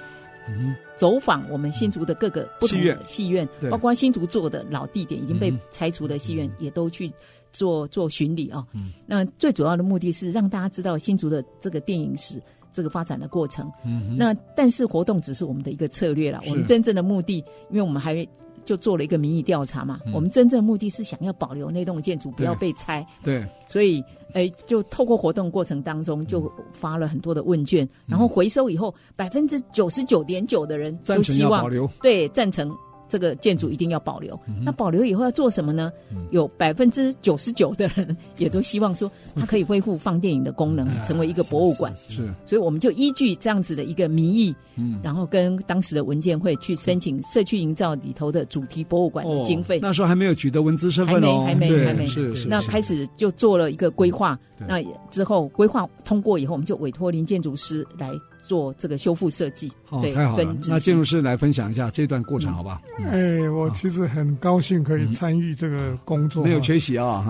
[0.95, 7.11] 走访我们新竹的各个不同的戏院，包括新竹做的老地点已经被拆除的戏院，也都去
[7.51, 8.65] 做做巡礼啊。
[9.05, 12.41] 那最主要的目的是让大家知道新竹的这个电影史。
[12.77, 16.39] 这个发展的过程，嗯，那但是活动只是我们的一个策略了。
[16.47, 18.23] 我们真正的目的，因为我们还
[18.65, 23.03] 就做了一个民意调查嘛，嗯，我们真正的目的是想要保留那栋建筑不要被拆。
[23.23, 32.71] 对，所以哎，就透过活动过程当中，就发了很多的问卷，嗯，然后回收以后，百分之九十九点九的人都希望保留，对，赞成。
[33.07, 34.39] 这个建筑一定要保留。
[34.47, 35.91] 嗯、那保留以后要做什么呢？
[36.11, 41.93] 嗯、有百分之九十九的人也都希望说，它可以恢复放电影的功能，嗯、成为一个博物馆。
[41.95, 49.77] 是，是，是，所以我们就依据这样子的一个民意，嗯，然后跟当时的文件会去申请社区营造里头的主题博物馆的经费。
[49.77, 52.07] 哦、那时候还没有取得文资身份哦，还没，还没，还没。
[52.07, 52.47] 是是。
[52.47, 54.37] 那开始就做了一个规划。
[54.67, 58.11] 那之后规划通过以后，我们就委托林建筑师来。
[58.47, 60.55] 做这个修复设计，哦，太好了。
[60.67, 62.81] 那建筑师来分享一下这段过程，好吧？
[63.11, 67.25] 哎，我其实很高兴可以参与这个工作，没有缺席啊。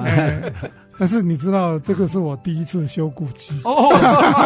[1.00, 3.90] 但是你知道，这个是我第一次修古迹哦，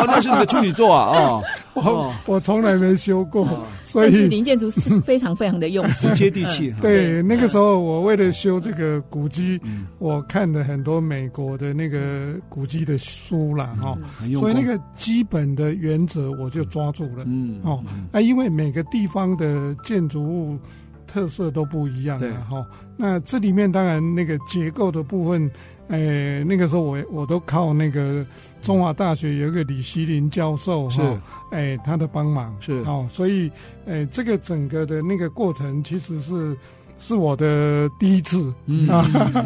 [0.05, 1.41] 那是你的处女座啊！
[1.73, 3.47] 哦，我我从来没修过，
[3.83, 6.73] 所以林建筑是 非常非常的用心，接地气。
[6.81, 9.59] 对，那个时候我为了修这个古迹，
[9.97, 13.73] 我看了很多美国的那个古迹的书啦。
[13.81, 13.97] 哈，
[14.37, 17.23] 所以那个基本的原则我就抓住了。
[17.25, 20.59] 嗯，哦，那，因为每个地方的建筑物
[21.07, 22.65] 特色都不一样的哈。
[22.97, 25.49] 那这里面当然那个结构的部分。
[25.91, 28.25] 哎，那个时候我我都靠那个
[28.61, 31.01] 中华大学有一个李希林教授是，
[31.51, 33.51] 哎，他的帮忙是哦，所以
[33.85, 36.55] 哎，这个整个的那个过程其实是
[36.97, 38.87] 是我的第一次，嗯，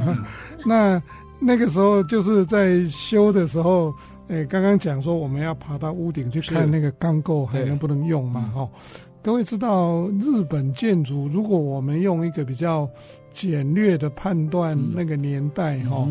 [0.63, 1.01] 那
[1.39, 3.91] 那个时候就是在修的时候，
[4.27, 8.69] 哎，刚刚讲说我们要爬到屋顶去看那个钢构还能不能用嘛，哈，
[9.23, 12.87] 各位知道日本建筑，如果我们用一个比较
[13.35, 16.07] 简略的判断那个年代哈。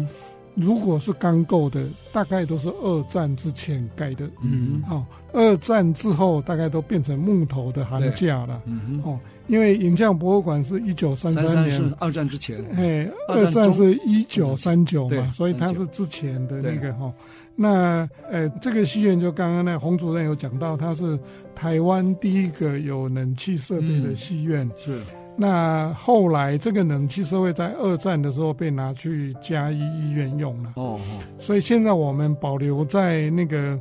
[0.55, 9.03] 如果是钢构的，大概都是二战之前盖的，嗯，哦，二战之后大概都变成木头的寒架了，嗯。
[9.05, 17.13] 哦，因为影像博物馆是一九三三年，是二战之前，哎，二战是一九三九嘛，所以它是之前的那个哈。
[17.57, 21.19] 那呃，这个戏院就刚刚那洪主任有讲到，它是
[21.53, 25.01] 台湾第一个有冷气设备的戏院，是。
[25.37, 30.75] 那后来这个冷气设备在二战的时候被拿去嘉义医院用了。
[30.77, 31.21] 哦哦。
[31.39, 33.79] 所以现在我们保留在那个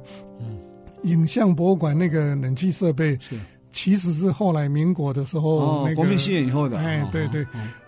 [1.03, 3.37] 影像博物馆那个冷气设备，是
[3.71, 6.79] 其实是后来民国的时候那个国民新以后的。
[6.79, 7.45] 哎，对对。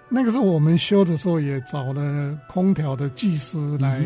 [0.07, 4.05] 那个时候我们修的时候也找了空调的技师来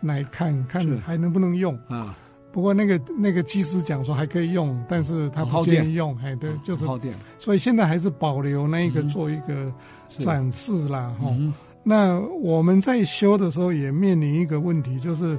[0.00, 2.16] 来看看还能不能用啊。
[2.54, 7.12] 不过那个那个技师讲说还可以用，但是他不建议用，哎，对，就是耗电。
[7.36, 9.72] 所以现在还是保留那一个做一个
[10.20, 11.34] 展示啦，哈。
[11.82, 15.36] 那我们在修的时候也面临一个问题，就是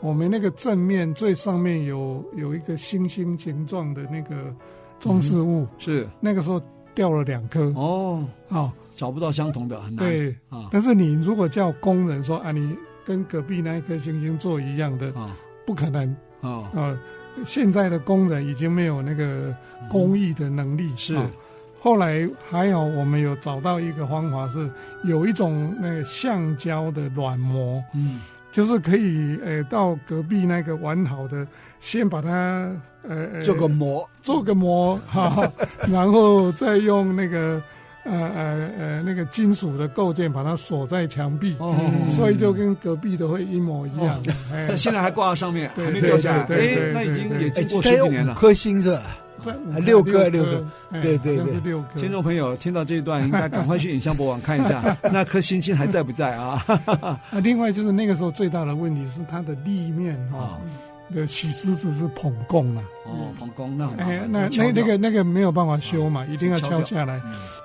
[0.00, 4.52] 我们那个正面最上面有有一个星星形状的那个
[4.98, 6.04] 装饰物，是。
[6.18, 6.60] 那个时候
[6.96, 7.72] 掉了两颗。
[7.76, 10.04] 哦，啊，找不到相同的很难。
[10.04, 10.36] 对。
[10.48, 12.76] 啊，但是你如果叫工人说啊，你
[13.06, 16.14] 跟隔壁那一颗星星做一样的啊，不可能。
[16.40, 16.98] 啊、哦、
[17.44, 19.54] 现在的工人已经没有那个
[19.88, 20.84] 工艺的能力。
[20.84, 21.30] 嗯、是、哦，
[21.80, 24.70] 后来还有我们有找到一个方法，是
[25.04, 28.20] 有一种那个橡胶的软膜，嗯，
[28.52, 31.46] 就是可以呃到隔壁那个完好的，
[31.80, 32.70] 先把它
[33.08, 35.52] 呃做个膜，做个膜哈、哦，
[35.88, 37.62] 然后再用那个。
[38.06, 41.56] 呃呃呃，那个金属的构件把它锁在墙壁，
[42.08, 44.22] 所以就跟隔壁的会一模一样。
[44.66, 46.42] 在现在还挂在上面，还没掉下来。
[46.44, 48.34] 哎，那已经也经过十几年了。
[48.34, 49.02] 颗星是吧？
[49.84, 50.64] 六颗，六颗。
[51.02, 52.00] 对对对，六颗。
[52.00, 56.64] 听众朋友听到这一段，应该赶快去影像博物馆看一下， 那颗星星还在不在啊？
[57.30, 60.58] 那 另外就是那个时候最大的问题是它的立面哈。
[61.14, 67.20] 的洗石子是捧供了哦，捧供那哎，那那那个那个没有办法修嘛，一定要敲下来。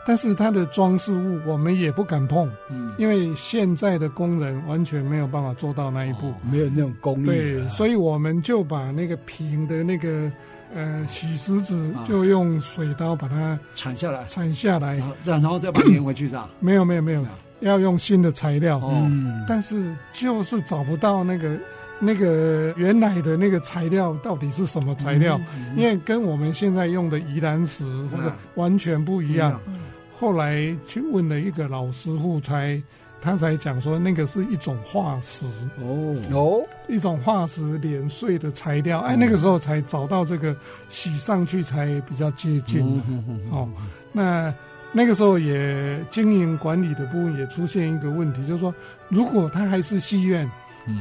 [0.05, 7.25] 但是它的装饰物我们也不敢碰，嗯，因为现在的工人完全没有办法做到那一步，没有那种工艺。
[7.25, 10.31] 对，所以我们就把那个平的那个
[10.73, 16.49] 呃洗石子，就用水刀把它铲下来，铲下来，然后再把它粘回去，是吧？
[16.59, 17.25] 没有没有没有，
[17.61, 18.79] 要用新的材料。
[18.83, 21.57] 嗯，但是就是找不到那个。
[22.03, 25.39] 那个原来的那个材料到底是什么材料？
[25.55, 29.61] 嗯嗯、因为跟我们现在用的宜兰石或者完全不一样。
[29.67, 29.81] 嗯、
[30.19, 32.83] 后来去问了一个老师傅才，才
[33.21, 35.45] 他才讲说那个是一种化石
[35.79, 39.01] 哦哦，一种化石碾碎的材料。
[39.01, 40.55] 哎，那个时候才找到这个
[40.89, 42.81] 洗上去才比较接近。
[42.81, 43.69] 嗯嗯嗯、哦，
[44.11, 44.51] 那
[44.91, 48.73] 那个时候也经营管理的部分也出现一个问题，就是说
[49.07, 50.49] 如果他还是戏院。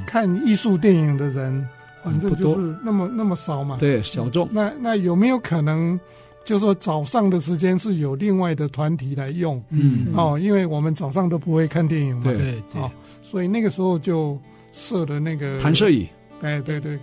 [0.07, 1.67] 看艺术电影的人，
[2.03, 3.77] 反正就是那么那么少嘛。
[3.79, 4.49] 对，小众。
[4.51, 5.99] 那那有没有可能，
[6.45, 9.63] 就是说早上的时间是有另外的团体来用？
[9.71, 12.23] 嗯，哦，因为我们早上都不会看电影嘛。
[12.23, 12.55] 对对。
[12.75, 12.91] 哦，
[13.23, 14.39] 所以那个时候就
[14.73, 16.09] 设的那个弹射椅。
[16.43, 16.99] 哎，对对。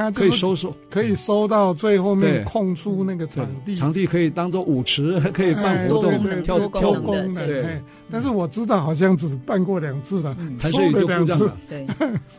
[0.00, 7.12] 它可以收收，可以收到最后面空出那个场地，场地可以当做舞池，还可以办活动，跳跳舞。
[7.34, 7.46] 的。
[7.46, 11.86] 对，但是我知道好像只办过两次了，收了两次，对，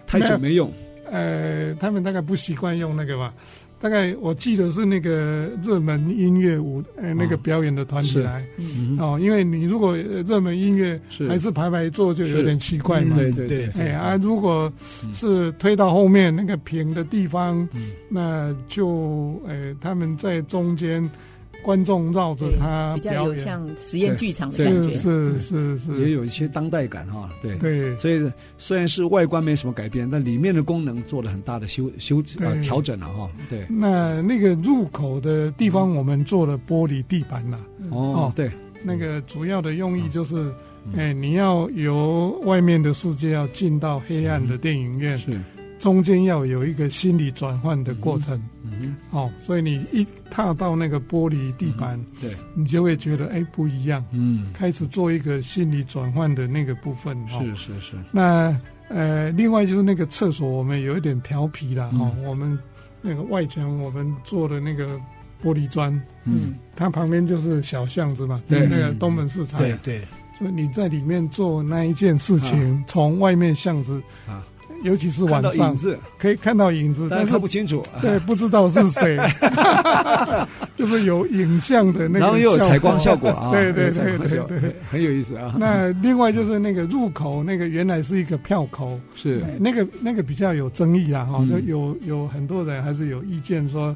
[0.07, 0.73] 太久没用。
[1.11, 3.31] 呃， 他们大概不习惯用那个吧。
[3.81, 8.45] 大概我记得是那个热门音乐舞，呃，那个表演的团体来，
[8.99, 13.15] 哦，因为你如果热门音乐还是排排坐，就有点奇怪嘛。
[13.15, 13.67] 对对对。
[13.69, 14.71] 哎啊，如果
[15.13, 17.67] 是推到后面那个平的地方，
[18.07, 21.09] 那就呃，他们在中间。
[21.61, 27.29] 观众绕着他比较有像实验剧场的感觉，是是是，也有一些当代感哈。
[27.41, 27.55] 对。
[27.55, 33.29] 对，所以虽然是外观没什么改变，但里面的功能做了很大的修修呃调整了哈。
[33.49, 37.59] 对，那那个入口的地方我们做了玻璃地板了。
[37.89, 38.49] 哦，对，
[38.83, 40.51] 那个主要的用意就是，
[40.95, 45.39] 哎，你要由外面的世界要进到黑暗的电影院，是
[45.81, 48.39] 中间要有一个心理转换的过程。
[48.63, 57.95] 嗯，哦，所以你一踏到那个玻璃地板，对，你就会觉得哎不一样，嗯，开始做一个心理转换的那个部分，是是是。
[58.11, 58.55] 那
[58.89, 62.57] 呃，另外就是那个厕所，我们有一点调皮了哈，我们
[63.01, 64.85] 那个外墙我们做的那个
[65.43, 65.91] 玻璃砖，
[66.25, 70.01] 嗯，它旁边就是小巷子嘛，在，那个东门市场，对对，
[70.39, 74.45] 就你在里面做那一件事情，从外面巷子啊。
[74.83, 75.75] 尤其是晚上，
[76.17, 79.17] 可以看到影子，但是看不清楚，对，不知道是谁，
[80.75, 85.55] 就是有影像的那个，然后又有采光效果啊，对对对对对，很有意思啊。
[85.57, 89.43] 那另外就是那个入口，那个原来是一个票口，是。
[89.59, 93.95] 那个那个比较有争议啊，哈，就有有很多人还是有意见说，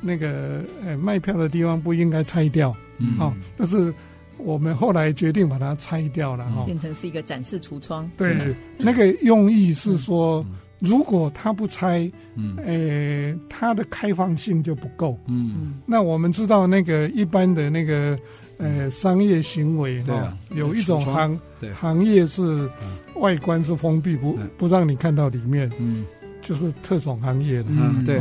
[0.00, 2.74] 那个呃卖票的地方不应该拆掉，
[3.18, 3.92] 好，但是。
[4.38, 8.10] 我们后来决定把它拆掉了哈，变成是一个展示橱窗。
[8.16, 10.44] 对，那个用意是说，
[10.80, 15.18] 如果它不拆，嗯，诶，它的开放性就不够。
[15.26, 18.18] 嗯，那我们知道那个一般的那个
[18.58, 21.40] 呃商业行为哈，有一种行
[21.74, 22.68] 行业是
[23.16, 26.04] 外观是封闭，不不让你看到里面，嗯，
[26.42, 28.20] 就是特种行业的，嗯，对，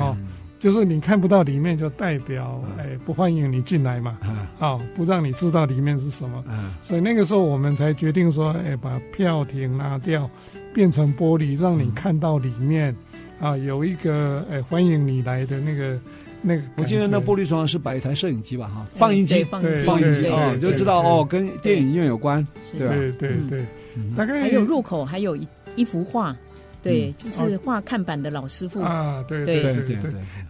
[0.64, 4.18] 就是你看不到里面，就代表哎不欢迎你进来嘛，
[4.58, 6.42] 好，不让你知道里面是什么，
[6.82, 10.30] 所以那个时候我们才决定说，哎，把票亭拿掉，
[10.74, 12.96] 变成玻璃，让你看到里面，
[13.42, 16.00] 啊，有一个哎欢迎你来的那个。
[16.46, 20.30] 那个，我记得那玻璃窗是摆一台摄影机吧，哈，放映机，对，放映机。
[20.30, 22.46] 啊，就知道哦，跟电影院有关，
[22.78, 23.66] 对对对对，
[24.16, 25.48] 大概还有入口还有一
[25.78, 26.36] 一幅画，
[26.84, 28.82] 对，就是画看板的老师傅。
[28.82, 29.62] 啊，对对。
[29.64, 29.98] 对对，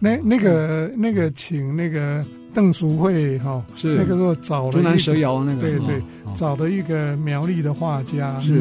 [0.00, 2.22] 那那个那个请那个
[2.52, 3.96] 邓淑慧哈，是。
[3.96, 6.02] 那个时候找了竹南蛇窑那个，对对，
[6.34, 8.58] 找了一个苗栗的画家，是，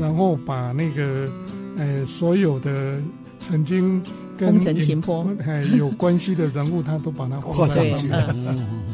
[0.00, 1.28] 然后把那个
[1.76, 2.98] 呃所有的
[3.40, 4.02] 曾经。
[4.38, 8.34] 风尘情坡，哎有关系的人物，他都把它画上去了。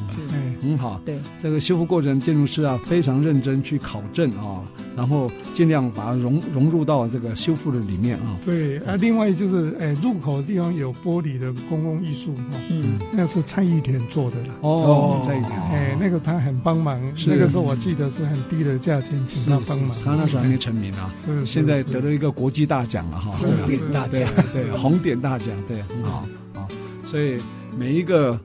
[0.07, 0.21] 是，
[0.63, 1.01] 很好。
[1.05, 4.61] 对，这个修复过程，建筑师啊非常认真去考证啊，
[4.97, 8.37] 然后尽量把它融融入到这个修复的里面啊。
[8.45, 14.55] 对啊，另外就是，哎，入口的地方有玻璃的公共艺术哈，嗯，那是蔡玉田做的了。
[14.61, 17.01] 哦，蔡玉田，哎，那个他很帮忙。
[17.27, 19.97] 那个时候我记得是很低的价钱请他帮忙。
[20.05, 21.11] 他那时候还没成名啊，
[21.45, 23.33] 现在得了一个国际大奖了哈。
[23.33, 26.67] 红点大奖，对，红点大奖，对，很好啊。
[27.05, 27.41] 所以
[27.77, 28.39] 每一个。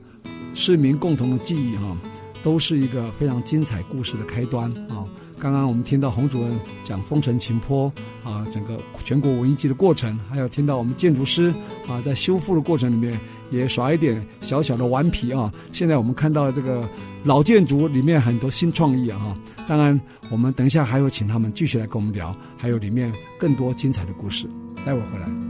[0.52, 1.96] 市民共同的记忆哈，
[2.42, 5.06] 都是一个非常精彩故事的开端啊！
[5.38, 7.90] 刚刚我们听到洪主任讲风尘情坡
[8.24, 11.54] 啊，整个全国文艺季的过程，还有听到我们建筑师
[11.88, 13.18] 啊在修复的过程里面
[13.48, 15.50] 也耍一点小小的顽皮啊。
[15.72, 16.86] 现在我们看到这个
[17.22, 19.38] 老建筑里面很多新创意啊！
[19.68, 19.98] 当然，
[20.30, 24.50] 我们等一下还会请他们继续来跟我们聊，还有里面更多精彩的故事。
[24.84, 25.49] 待会回来。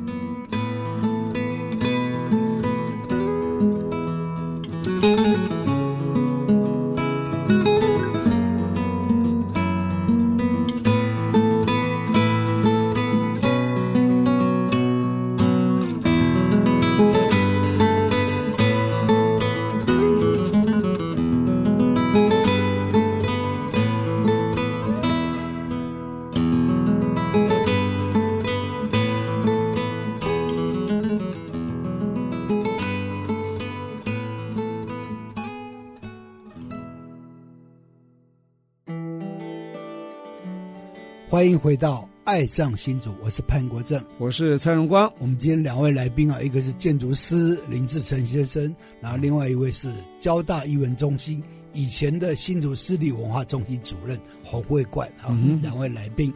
[41.71, 45.09] 回到《爱上新竹》，我是潘国正，我是蔡荣光。
[45.21, 51.41] 我们今天两位来宾啊，一个是建筑师林志成先生，然后另外一位是交大艺文中心
[51.73, 55.09] 以前的新竹私立文化中心主任洪慧冠。
[55.19, 56.35] 好，两位来宾。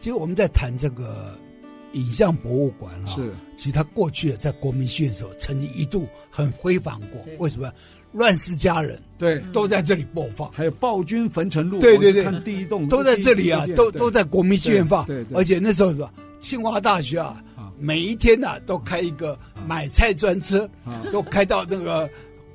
[0.00, 1.38] 其实我们在谈这个
[1.92, 7.20] 影像博物馆啊，是，其实他过去在国民戏院的时候，曾经一度很辉煌过。
[7.38, 7.70] 为什么？
[8.12, 10.50] 乱世佳人，对，都在这里播放。
[10.52, 15.04] 还有暴君焚城录，对对对，看第一栋都在这里啊，都都在国民戏院放。
[15.06, 17.42] 对，而且那时候是吧，清华大学啊，
[17.78, 20.68] 每一天呐都开一个买菜专车，
[21.12, 22.08] 都开到那个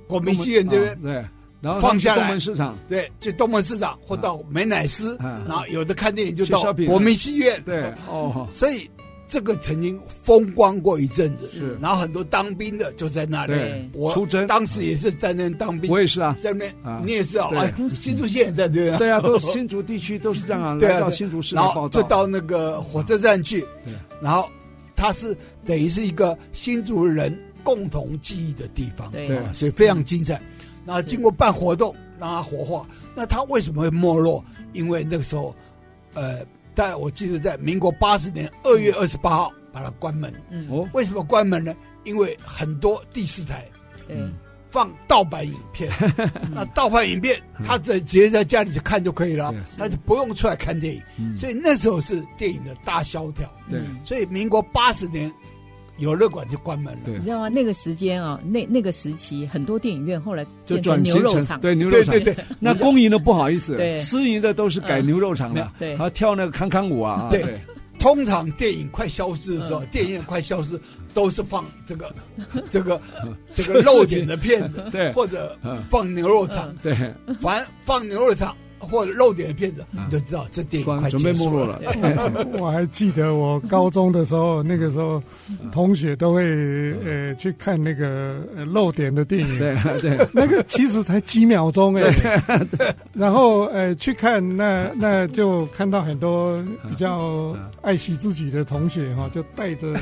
[0.07, 1.13] 国民戏院这边，对，
[1.61, 2.23] 然后放下来。
[2.23, 8.89] 东门市场，对，就东门市场或到美乃斯，然后有的看电影就到国民戏院，对，哦，所以。
[9.27, 13.89] 这个曾经风光过一阵子，是，然后很多当兵的就在那里。
[13.91, 15.91] 我出征当时也是在那当兵。
[15.91, 17.49] 我也是啊，在那边，你也是啊。
[17.53, 18.97] 哎，新竹县也在对啊。
[18.97, 20.77] 对啊，都新竹地区都是这样啊。
[20.79, 23.61] 对啊，到新竹市，然后就到那个火车站去。
[23.83, 24.47] 对，然后
[24.95, 29.11] 它是等于是一个新竹人共同记忆的地方。
[29.11, 30.39] 对，所以非常精彩。
[30.85, 32.87] 然后经过办活动，让它活化。
[33.15, 34.45] 那它为什么会没落？
[34.73, 35.55] 因为那个时候，
[36.13, 36.45] 呃。
[36.75, 40.33] 但我记得在民国八十年二月二十八号把它关门。
[40.49, 41.75] 嗯，为什么关门呢？
[42.03, 43.65] 因为很多第四台，
[44.09, 44.33] 嗯，
[44.69, 45.91] 放盗版影片。
[46.53, 51.37] 那盗版影片，他在直接在家里看就可以了，他就不用出来看电影。
[51.37, 53.49] 所以那时候是电影的大萧条。
[53.69, 55.33] 对，所以民国八十年。
[55.97, 57.49] 游乐馆就关门了，你知道吗？
[57.49, 62.43] 那个时间啊，那那个时期，很多电影院后来就转牛肉场，对牛肉场，对对对。
[62.59, 63.97] 那公营的不好意思，对。
[63.99, 67.27] 私营的都是改牛肉场的，对，还跳那个康康舞啊。
[67.29, 67.59] 对，
[67.97, 70.79] 通常电影快消失的时候，电影院快消失，
[71.13, 72.13] 都是放这个
[72.69, 72.99] 这个
[73.53, 75.57] 这个肉点的片子，对，或者
[75.89, 76.93] 放牛肉场，对，
[77.41, 81.79] 反放牛肉场或者露点的片子，你就知道这电影快准备没落了。
[82.59, 85.21] 我还记得我高中的时候，那个时候
[85.71, 86.43] 同学都会
[87.03, 92.71] 呃去看那个露点的电影，对对， 那个其实才几秒钟哎，
[93.13, 99.93] 然后呃去看那那就看到很多比较爱惜自己的同学哈，就戴着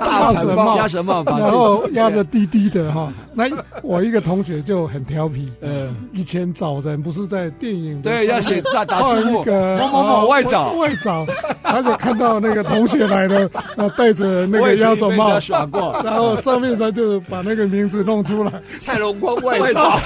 [0.00, 3.12] 鸭舌帽，鸭舌帽，然后压着低低的哈。
[3.34, 3.44] 那
[3.82, 7.99] 我一个同学就很调皮，嗯，以前找人不是在电影。
[8.02, 11.26] 对，要写 打打字幕，某某某外长外长，
[11.62, 19.98] 他就看到那个同学来了，啊，戴着那个鸭舌帽耍过， 然后上面他就把那个名字弄出来， 蔡龙光外长，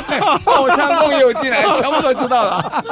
[0.45, 2.85] 后昌凤也有进来，全部都知道了。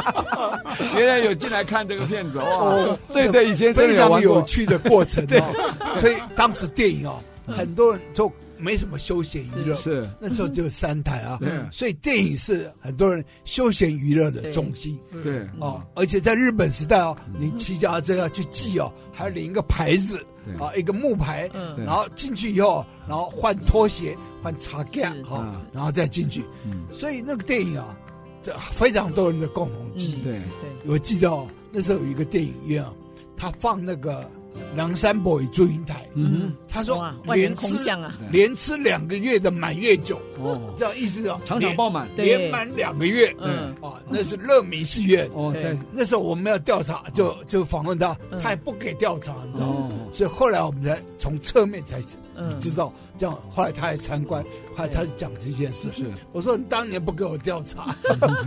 [0.96, 8.30] 原来有进来看这个片子哦，对对，以前非常有趣的过程哦，所以当时电影哦，很多人就。
[8.62, 10.08] 没什么休闲娱乐，是。
[10.20, 11.40] 那时候只有三台啊，
[11.72, 14.96] 所以电影是很多人休闲娱乐的中心。
[15.22, 15.46] 对。
[15.58, 20.24] 哦，而且在日本时代哦，你骑脚踏车要去记哦，还要领一个牌子
[20.60, 26.44] 啊，一个木牌，然后进去以后，然后换拖鞋、换茶盖哈，然后再进去。
[26.92, 27.98] 所以那个电影啊，
[28.42, 30.22] 这非常多人的共同记忆。
[30.22, 30.32] 对。
[30.34, 30.40] 对，
[30.86, 32.94] 我记得哦，那时候有一个电影院啊，
[33.36, 34.30] 他放那个。
[34.74, 37.66] 梁山伯与祝英台，嗯，他说连吃
[38.30, 49.90] 连吃两个月的满月酒，哦，这样意思啊，场场爆满，连满两个月，嗯，啊，那是乐民戏院，哦，对，那时候我们要调查，就就访问他，他也不给调查，你知道吗？
[50.12, 52.00] 所以后来我们才从侧面才
[52.58, 54.42] 知道，这样后来他还参观，
[54.74, 57.94] 后来他就讲这件事，是，我说你当年不给我调查，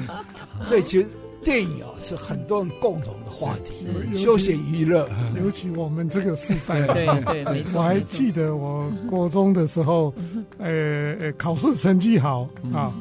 [0.68, 1.08] 所以其实。
[1.46, 3.88] 电影啊，是很多人共同的话题，
[4.18, 5.08] 休闲娱乐，
[5.41, 7.80] 尤其我们这个时代， 对对，没错。
[7.80, 10.12] 我还记得我国中的时候，
[10.58, 12.91] 呃呃，考试成绩好啊，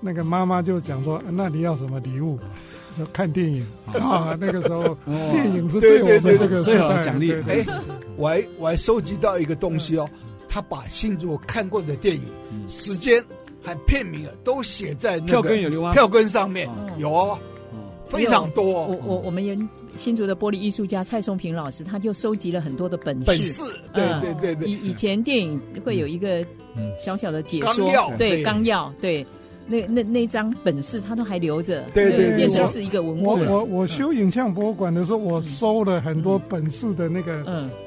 [0.00, 2.38] 那个妈妈就讲说，那你要什么礼物？
[2.96, 4.36] 就看电影啊。
[4.38, 4.96] 那个时候，
[5.32, 7.32] 电影是对我们这个最好的奖励。
[7.48, 7.64] 哎，
[8.16, 10.08] 我还我还收集到一个东西哦，
[10.48, 12.22] 他把新竹看过的电影
[12.68, 13.20] 时间
[13.62, 15.92] 还片名啊，都写在那个票根有吗？
[15.92, 17.36] 票根上面有哦。
[18.08, 19.56] 非常多，我我我们有
[19.96, 23.24] 新竹的玻璃艺术家蔡松平老师，他就收集了很多的本事。
[23.24, 24.68] 本事，对对对对。
[24.68, 26.44] 以以前电影会有一个
[26.98, 29.24] 小小的解说，对纲要，对。
[29.66, 33.24] 那那那张本事他都还留着，对对，变成是一个文物。
[33.24, 37.42] 我我我修影像博物馆的时候，我收了很多本事的那个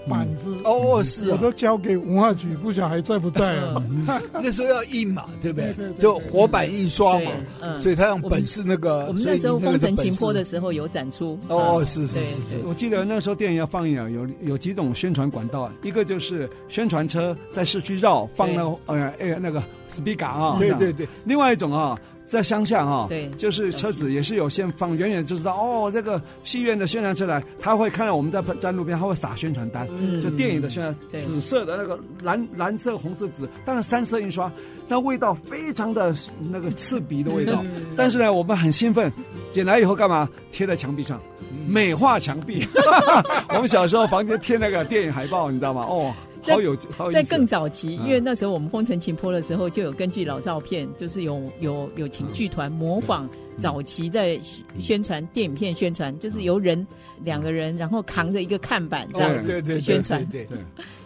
[0.09, 0.55] 板子。
[0.63, 3.83] 哦，是，我都交给文化局，不晓得还在不在啊？
[4.33, 5.75] 那时候要印嘛，对不对？
[5.99, 7.31] 就活版印刷嘛，
[7.79, 9.05] 所以他用本事那个。
[9.05, 11.37] 我们那时候风尘情波的时候有展出。
[11.47, 12.59] 哦，是是是。
[12.65, 19.61] 我记得那时候电影要放映啊，有有几种宣传管道，一个就是宣传车在市区绕放那呃哎那个。
[19.89, 29.87] Speaker 啊，对对对，另外一种啊，在乡下啊，对，就是车子也是有先放，远远就知道哦，这个戏院的宣传车来，他会看到我们在在路边，他会撒宣传单，
[30.19, 34.51] 就电影的宣传，紫色的那个蓝蓝色、红色、紫，当然三色印刷，
[34.87, 36.13] 那味道非常的
[36.51, 37.63] 那个刺鼻的味道，
[37.95, 39.11] 但是呢，我们很兴奋，
[39.51, 40.27] 捡来以后干嘛？
[40.51, 41.21] 贴在墙壁上，
[41.67, 42.67] 美化墙壁。
[43.49, 45.85] 我们小时候房间贴那个电影海报，你知道吗？
[45.87, 46.13] 哦。
[46.53, 54.39] 好有，好在更早期，因为那时候我们风尘情坡的时候，就有根据老照片，就是有有有请剧团模仿早期在
[54.79, 56.85] 宣传电影片宣传，就是由人
[57.23, 60.57] 两个人，然后扛着一个看板这样子宣传，对对，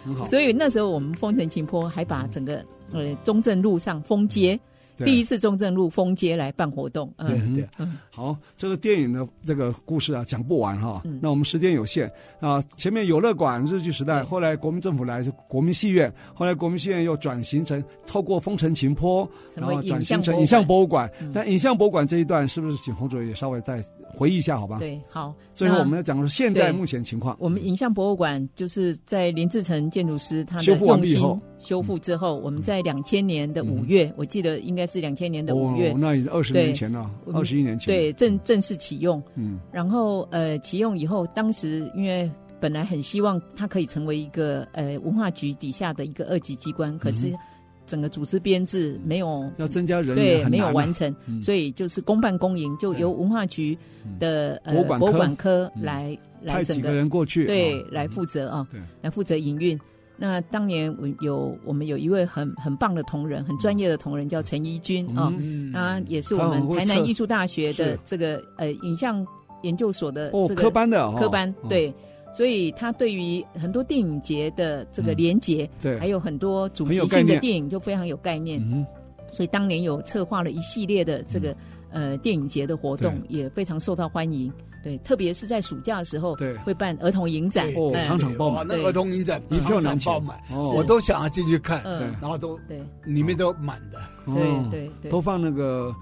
[0.04, 0.26] 很好。
[0.26, 4.60] 所以那时候我们风尘情坡还把整个呃中正路上封街。
[4.98, 7.68] 第一次中正路封街来办活动，对对，
[8.10, 11.02] 好，这个电影的这个故事啊，讲不完哈。
[11.22, 21.10] 那我们时间有限啊，前面有乐馆日据时代，后来国民政府来是国民戏院，后来国民戏院又转型成透过风城琴坡，然后转型成影像博物馆。
[21.34, 23.84] 那影像博物馆这一段是不是请洪主任也稍微再
[24.16, 24.78] 回忆一下，好吧？
[24.80, 25.34] 对，好。
[25.54, 27.36] 最后我们要讲的是现在目前情况。
[27.40, 31.40] 我们影像博物馆就是在林志成建筑师他的修复完毕以后。
[31.60, 39.22] 修复之后，我们在两千年的五月，我记得应该是两千年的五月，那已经二十年前了，二十一年前，对，正正式启用。
[39.36, 42.28] 嗯，然后呃，启用以后，当时因为
[42.60, 47.32] 本来很希望它可以成为一个呃文化局底下的一个二级机关，可是
[47.86, 53.78] 整个组织编制没有要增加人对，没有完成，所以就是公办公营，就由文化局
[54.20, 58.68] 的呃博物馆科来来整个人过去，对，来负责啊，
[59.02, 59.80] 来负责营运。
[60.18, 65.34] 那当年我有我们有一位很很棒的同仁，很专业的同仁叫陈怡君啊，
[65.74, 69.26] 他也是我们台南艺术大学的这个呃影像
[69.64, 71.92] 研究所的这个科班的科班，对，
[72.34, 78.60] 所以他对于很多电影节的这个连结，对，还有很多主题性的电影就非常有概念，
[79.30, 81.56] 所以当年有策划了一系列的这个
[81.92, 84.52] 呃电影节的活动，也非常受到欢迎。
[84.84, 88.66] 对，特别是在暑假的时候，对，会办儿童影展，哦，场场爆满。
[88.68, 91.84] 那儿童影展场场爆满，我都想要进去看，
[92.20, 95.94] 然后都对，里面都满的，对对对，都放那个。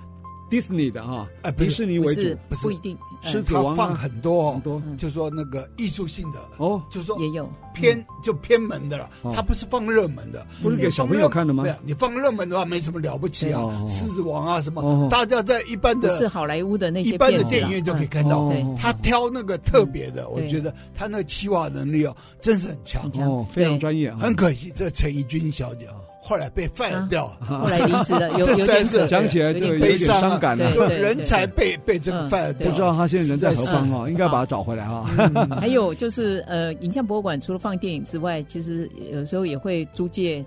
[0.50, 7.50] 迪士尼的哈，哎，迪士尼为主，不是不一定，狮子王放很多很多，就说那个艺术性的哦，就说也有。
[7.72, 11.64] 偏就偏门的了，它不是放热门的，不是给小朋友看的吗？
[11.86, 23.10] 你放热门的话没什么了不起啊，狮子王啊什么，大家在一般的是好莱坞的那些一般的电影院就可以看到，他挑那个特别的，我觉得他那个企划能力哦，真是很强。
[23.20, 24.14] 哦，非常专业。
[24.16, 25.88] 很可惜，这陈怡君小姐。
[26.30, 30.72] 后来被 fire 掉，后来离职了， 有有点讲起来就有点伤感了。
[30.72, 35.10] 就人才被被这个 fire 掉，不知道他现在人在何方哦，应该把他找回来啊。
[35.60, 40.46] 还有就是呃，影像博物馆除了放电影之外，其实有时候也会租借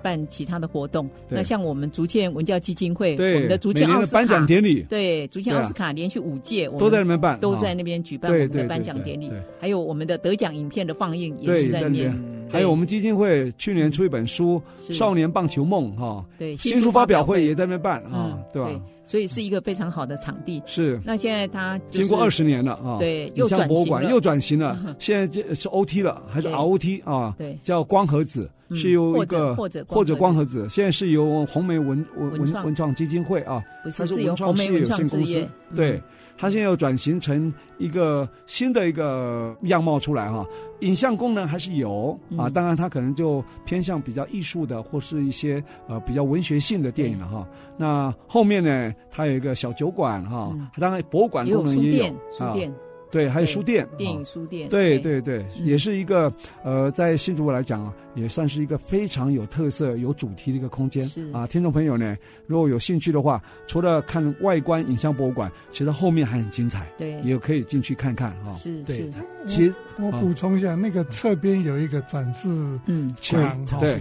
[0.00, 1.06] 办其他的活动。
[1.28, 9.30] 那像我们竹堑文教基金会，我们的竹堑奥斯卡颁奖典礼，对，竹堑奥斯卡连续五届都在那边办，都在那边举办我们的颁奖典礼。
[9.60, 12.39] 还有我们的得奖影片的放映也是在那边。
[12.50, 14.60] 还有我们基金会去年出一本书
[14.92, 18.68] 《少年棒球梦》哈，对，新书发表会也在那边办啊，对吧？
[19.06, 20.62] 所以是一个非常好的场地。
[20.66, 21.00] 是。
[21.04, 24.96] 那现在它经过二十年了啊，对，又转型了，又转型了。
[24.98, 27.34] 现在这是 OT 了，还是 ROT 啊？
[27.36, 33.60] 对，叫光盒子，是由一个或者或者光盒子，现在是由红梅文文文文创基金会啊，
[33.96, 36.00] 它是由红梅文创事业有限公司，对。
[36.40, 40.46] 它现在又转型成一个新的一个样貌出来哈，
[40.80, 47.46] 影像功能还是有啊，当然它可能就偏向比较艺术的或是一些呃比较文学性的电影了哈。
[47.76, 52.74] 那后面呢，它有一个小酒馆哈，当然博物馆功能也有书店。
[53.10, 56.32] 对，还有书店，电影书店，对对对，也是一个
[56.62, 61.08] 呃，在新竹来讲啊，也算是一个非常有特色、有主题的一个空间。
[61.08, 68.54] 是啊，听众朋友呢，如果有兴趣的话，除了看外观影像博物馆，其实后面还很精彩，对，也可以进去看看哈。
[68.54, 69.10] 是，对。
[69.46, 72.48] 其实我补充一下，那个侧边有一个展示
[72.86, 73.98] 嗯墙，对，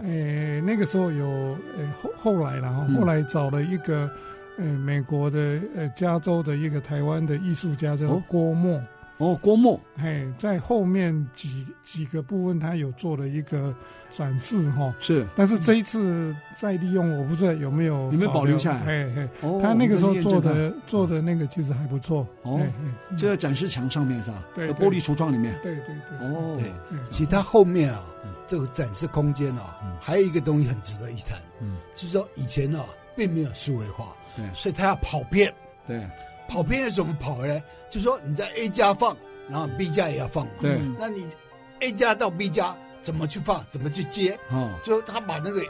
[0.00, 1.26] 诶，那个时候有
[1.78, 4.10] 诶后后来然后后来找了一个。
[4.60, 8.80] 呃，美国的呃，加州的一个台湾的艺术家叫郭沫。
[9.16, 13.74] 哦，郭沫，嘿，在后面几几个部分，他有做了一个
[14.08, 14.94] 展示哈。
[14.98, 18.80] 是，但是这一次再利用，我不知道有没有有没有保留下来。
[18.80, 19.28] 嘿嘿，
[19.60, 22.26] 他那个时候做的做的那个其实还不错。
[22.40, 22.58] 哦，
[23.14, 24.42] 就在展示墙上面是吧？
[24.54, 25.54] 对，玻璃橱窗里面。
[25.62, 26.26] 对对对。
[26.26, 26.98] 哦，对。
[27.10, 28.02] 其实他后面啊，
[28.46, 31.38] 这个展示空间啊，还有一个东西很值得一谈。
[31.60, 34.16] 嗯，就是说以前啊，并没有数位化。
[34.36, 35.52] 对，所以他要跑偏。
[35.86, 36.06] 对，
[36.48, 37.62] 跑偏要怎么跑呢？
[37.88, 39.16] 就是说你在 A 加放，
[39.48, 40.46] 然后 B 加也要放。
[40.60, 41.28] 对，那你
[41.80, 43.64] A 加到 B 加怎么去放？
[43.70, 44.38] 怎么去接？
[44.50, 45.62] 哦，就他把那个。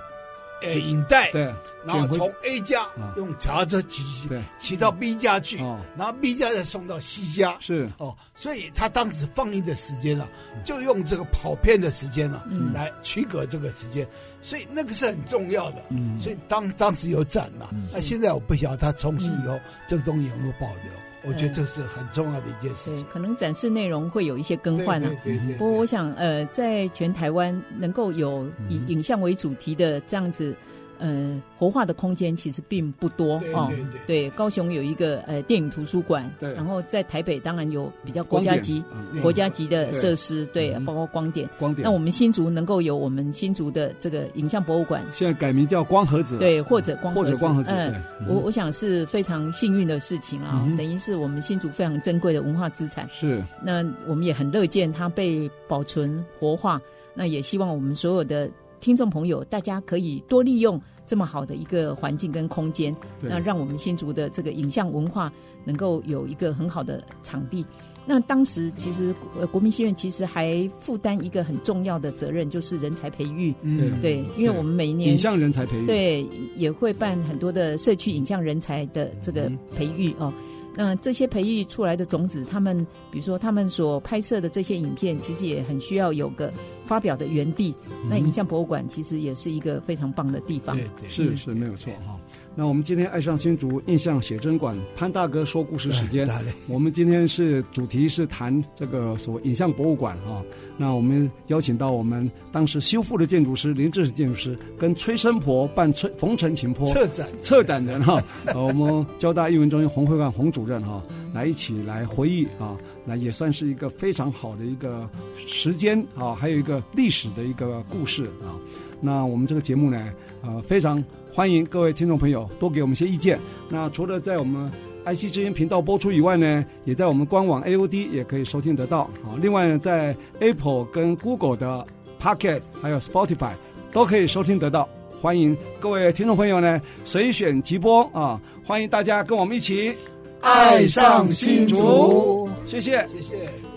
[0.62, 1.42] 呃，影带，对，
[1.84, 2.86] 然后从 A 家
[3.16, 5.56] 用脚踏车骑，对，骑到 B 家去，
[5.96, 7.88] 然后 B 家再送到 C 家，是。
[7.98, 10.28] 哦，所以他当时放映的时间啊，
[10.64, 12.44] 就用这个跑片的时间啊，
[12.74, 14.06] 来区隔这个时间，
[14.42, 20.92] 所以那个是很重要的，嗯，所以当当时有展了，那现在我不晓得他重新以后这个东西有没有保留。
[21.22, 23.04] 我觉得这是很重要的一件事情。
[23.12, 25.10] 可能展示内容会有一些更换啊。
[25.22, 25.54] 对对对。
[25.56, 30.54] 不过我想，呃，在全台湾能够有以影像为主题的这样子。
[31.00, 33.72] 呃，活化的空间其实并不多哦。
[34.06, 36.52] 对，高雄有一个呃电影图书馆，对。
[36.52, 38.84] 然后在台北当然有比较国家级、
[39.22, 41.48] 国家级的设施，对，包括光点。
[41.58, 41.82] 光点。
[41.82, 47.70] 那我们新竹能够有我们新竹的这个影像博物馆，现在改名叫光盒子，对，或者光或者光盒子。
[47.72, 47.94] 嗯，
[48.28, 53.08] 我我想是非常幸运的事情啊，等于是我们新竹非常珍贵的文化资产。
[53.10, 53.42] 是。
[53.64, 56.78] 那我们也很乐见它被保存活化，
[57.14, 58.50] 那也希望我们所有的。
[58.80, 65.32] 听众朋友，大家可以多利用这么好的一个环境跟空间，那让我们新竹的这个影像文化
[65.64, 67.64] 能够有一个很好的场地。
[68.06, 73.54] 那当时其实呃，国民戏院其实还负担一个很重要的责任，就是人才培育。
[73.60, 76.26] 嗯，对，因为我们每一年影像人才培育，对，
[76.56, 80.32] 也会办很多的社区影像人才的这个培育哦。
[80.74, 86.52] 那这些培育出来的种子，他们比如说他们所拍摄的这些影片，其实也很需要有个
[86.84, 87.74] 发表的园地。
[87.90, 90.76] 嗯、那影像博物馆其实也是一个非常棒的地方。
[90.76, 92.19] 对对，是是没有错哈。
[92.56, 96.28] 那我们今天爱上新竹印象写真馆潘大哥说故事时间，
[96.66, 100.42] 我们今天是主题是谈这个所谓影像博物馆啊。
[100.76, 108.20] 那我们邀请到我们当时修复的建筑师林志史建筑师，跟崔生婆办崔冯陈情坡策展策展人哈，
[108.54, 118.56] 我们交大艺文中心洪会馆洪主任哈，来一起来回忆啊，那也算是一个非常好的一个时间啊，还有一个历史的一个故事啊。
[119.02, 121.02] 那我们这个节目呢，呃，非常
[121.32, 123.38] 欢迎各位听众朋友多给我们一些意见。
[123.68, 124.70] 那除了在我们
[125.04, 129.08] IC 之音频道播出以外呢，也在我们官网 AOD 也可以收听得到。
[129.22, 131.86] 好，另外呢，在 Apple 跟 Google 的
[132.20, 133.52] Pocket 还有 Spotify
[133.92, 134.88] 都可以收听得到。
[135.22, 138.40] 欢迎各位听众朋友呢，随选即播啊！
[138.64, 139.94] 欢迎大家跟我们一起
[140.40, 143.69] 爱上新竹，谢谢，谢谢。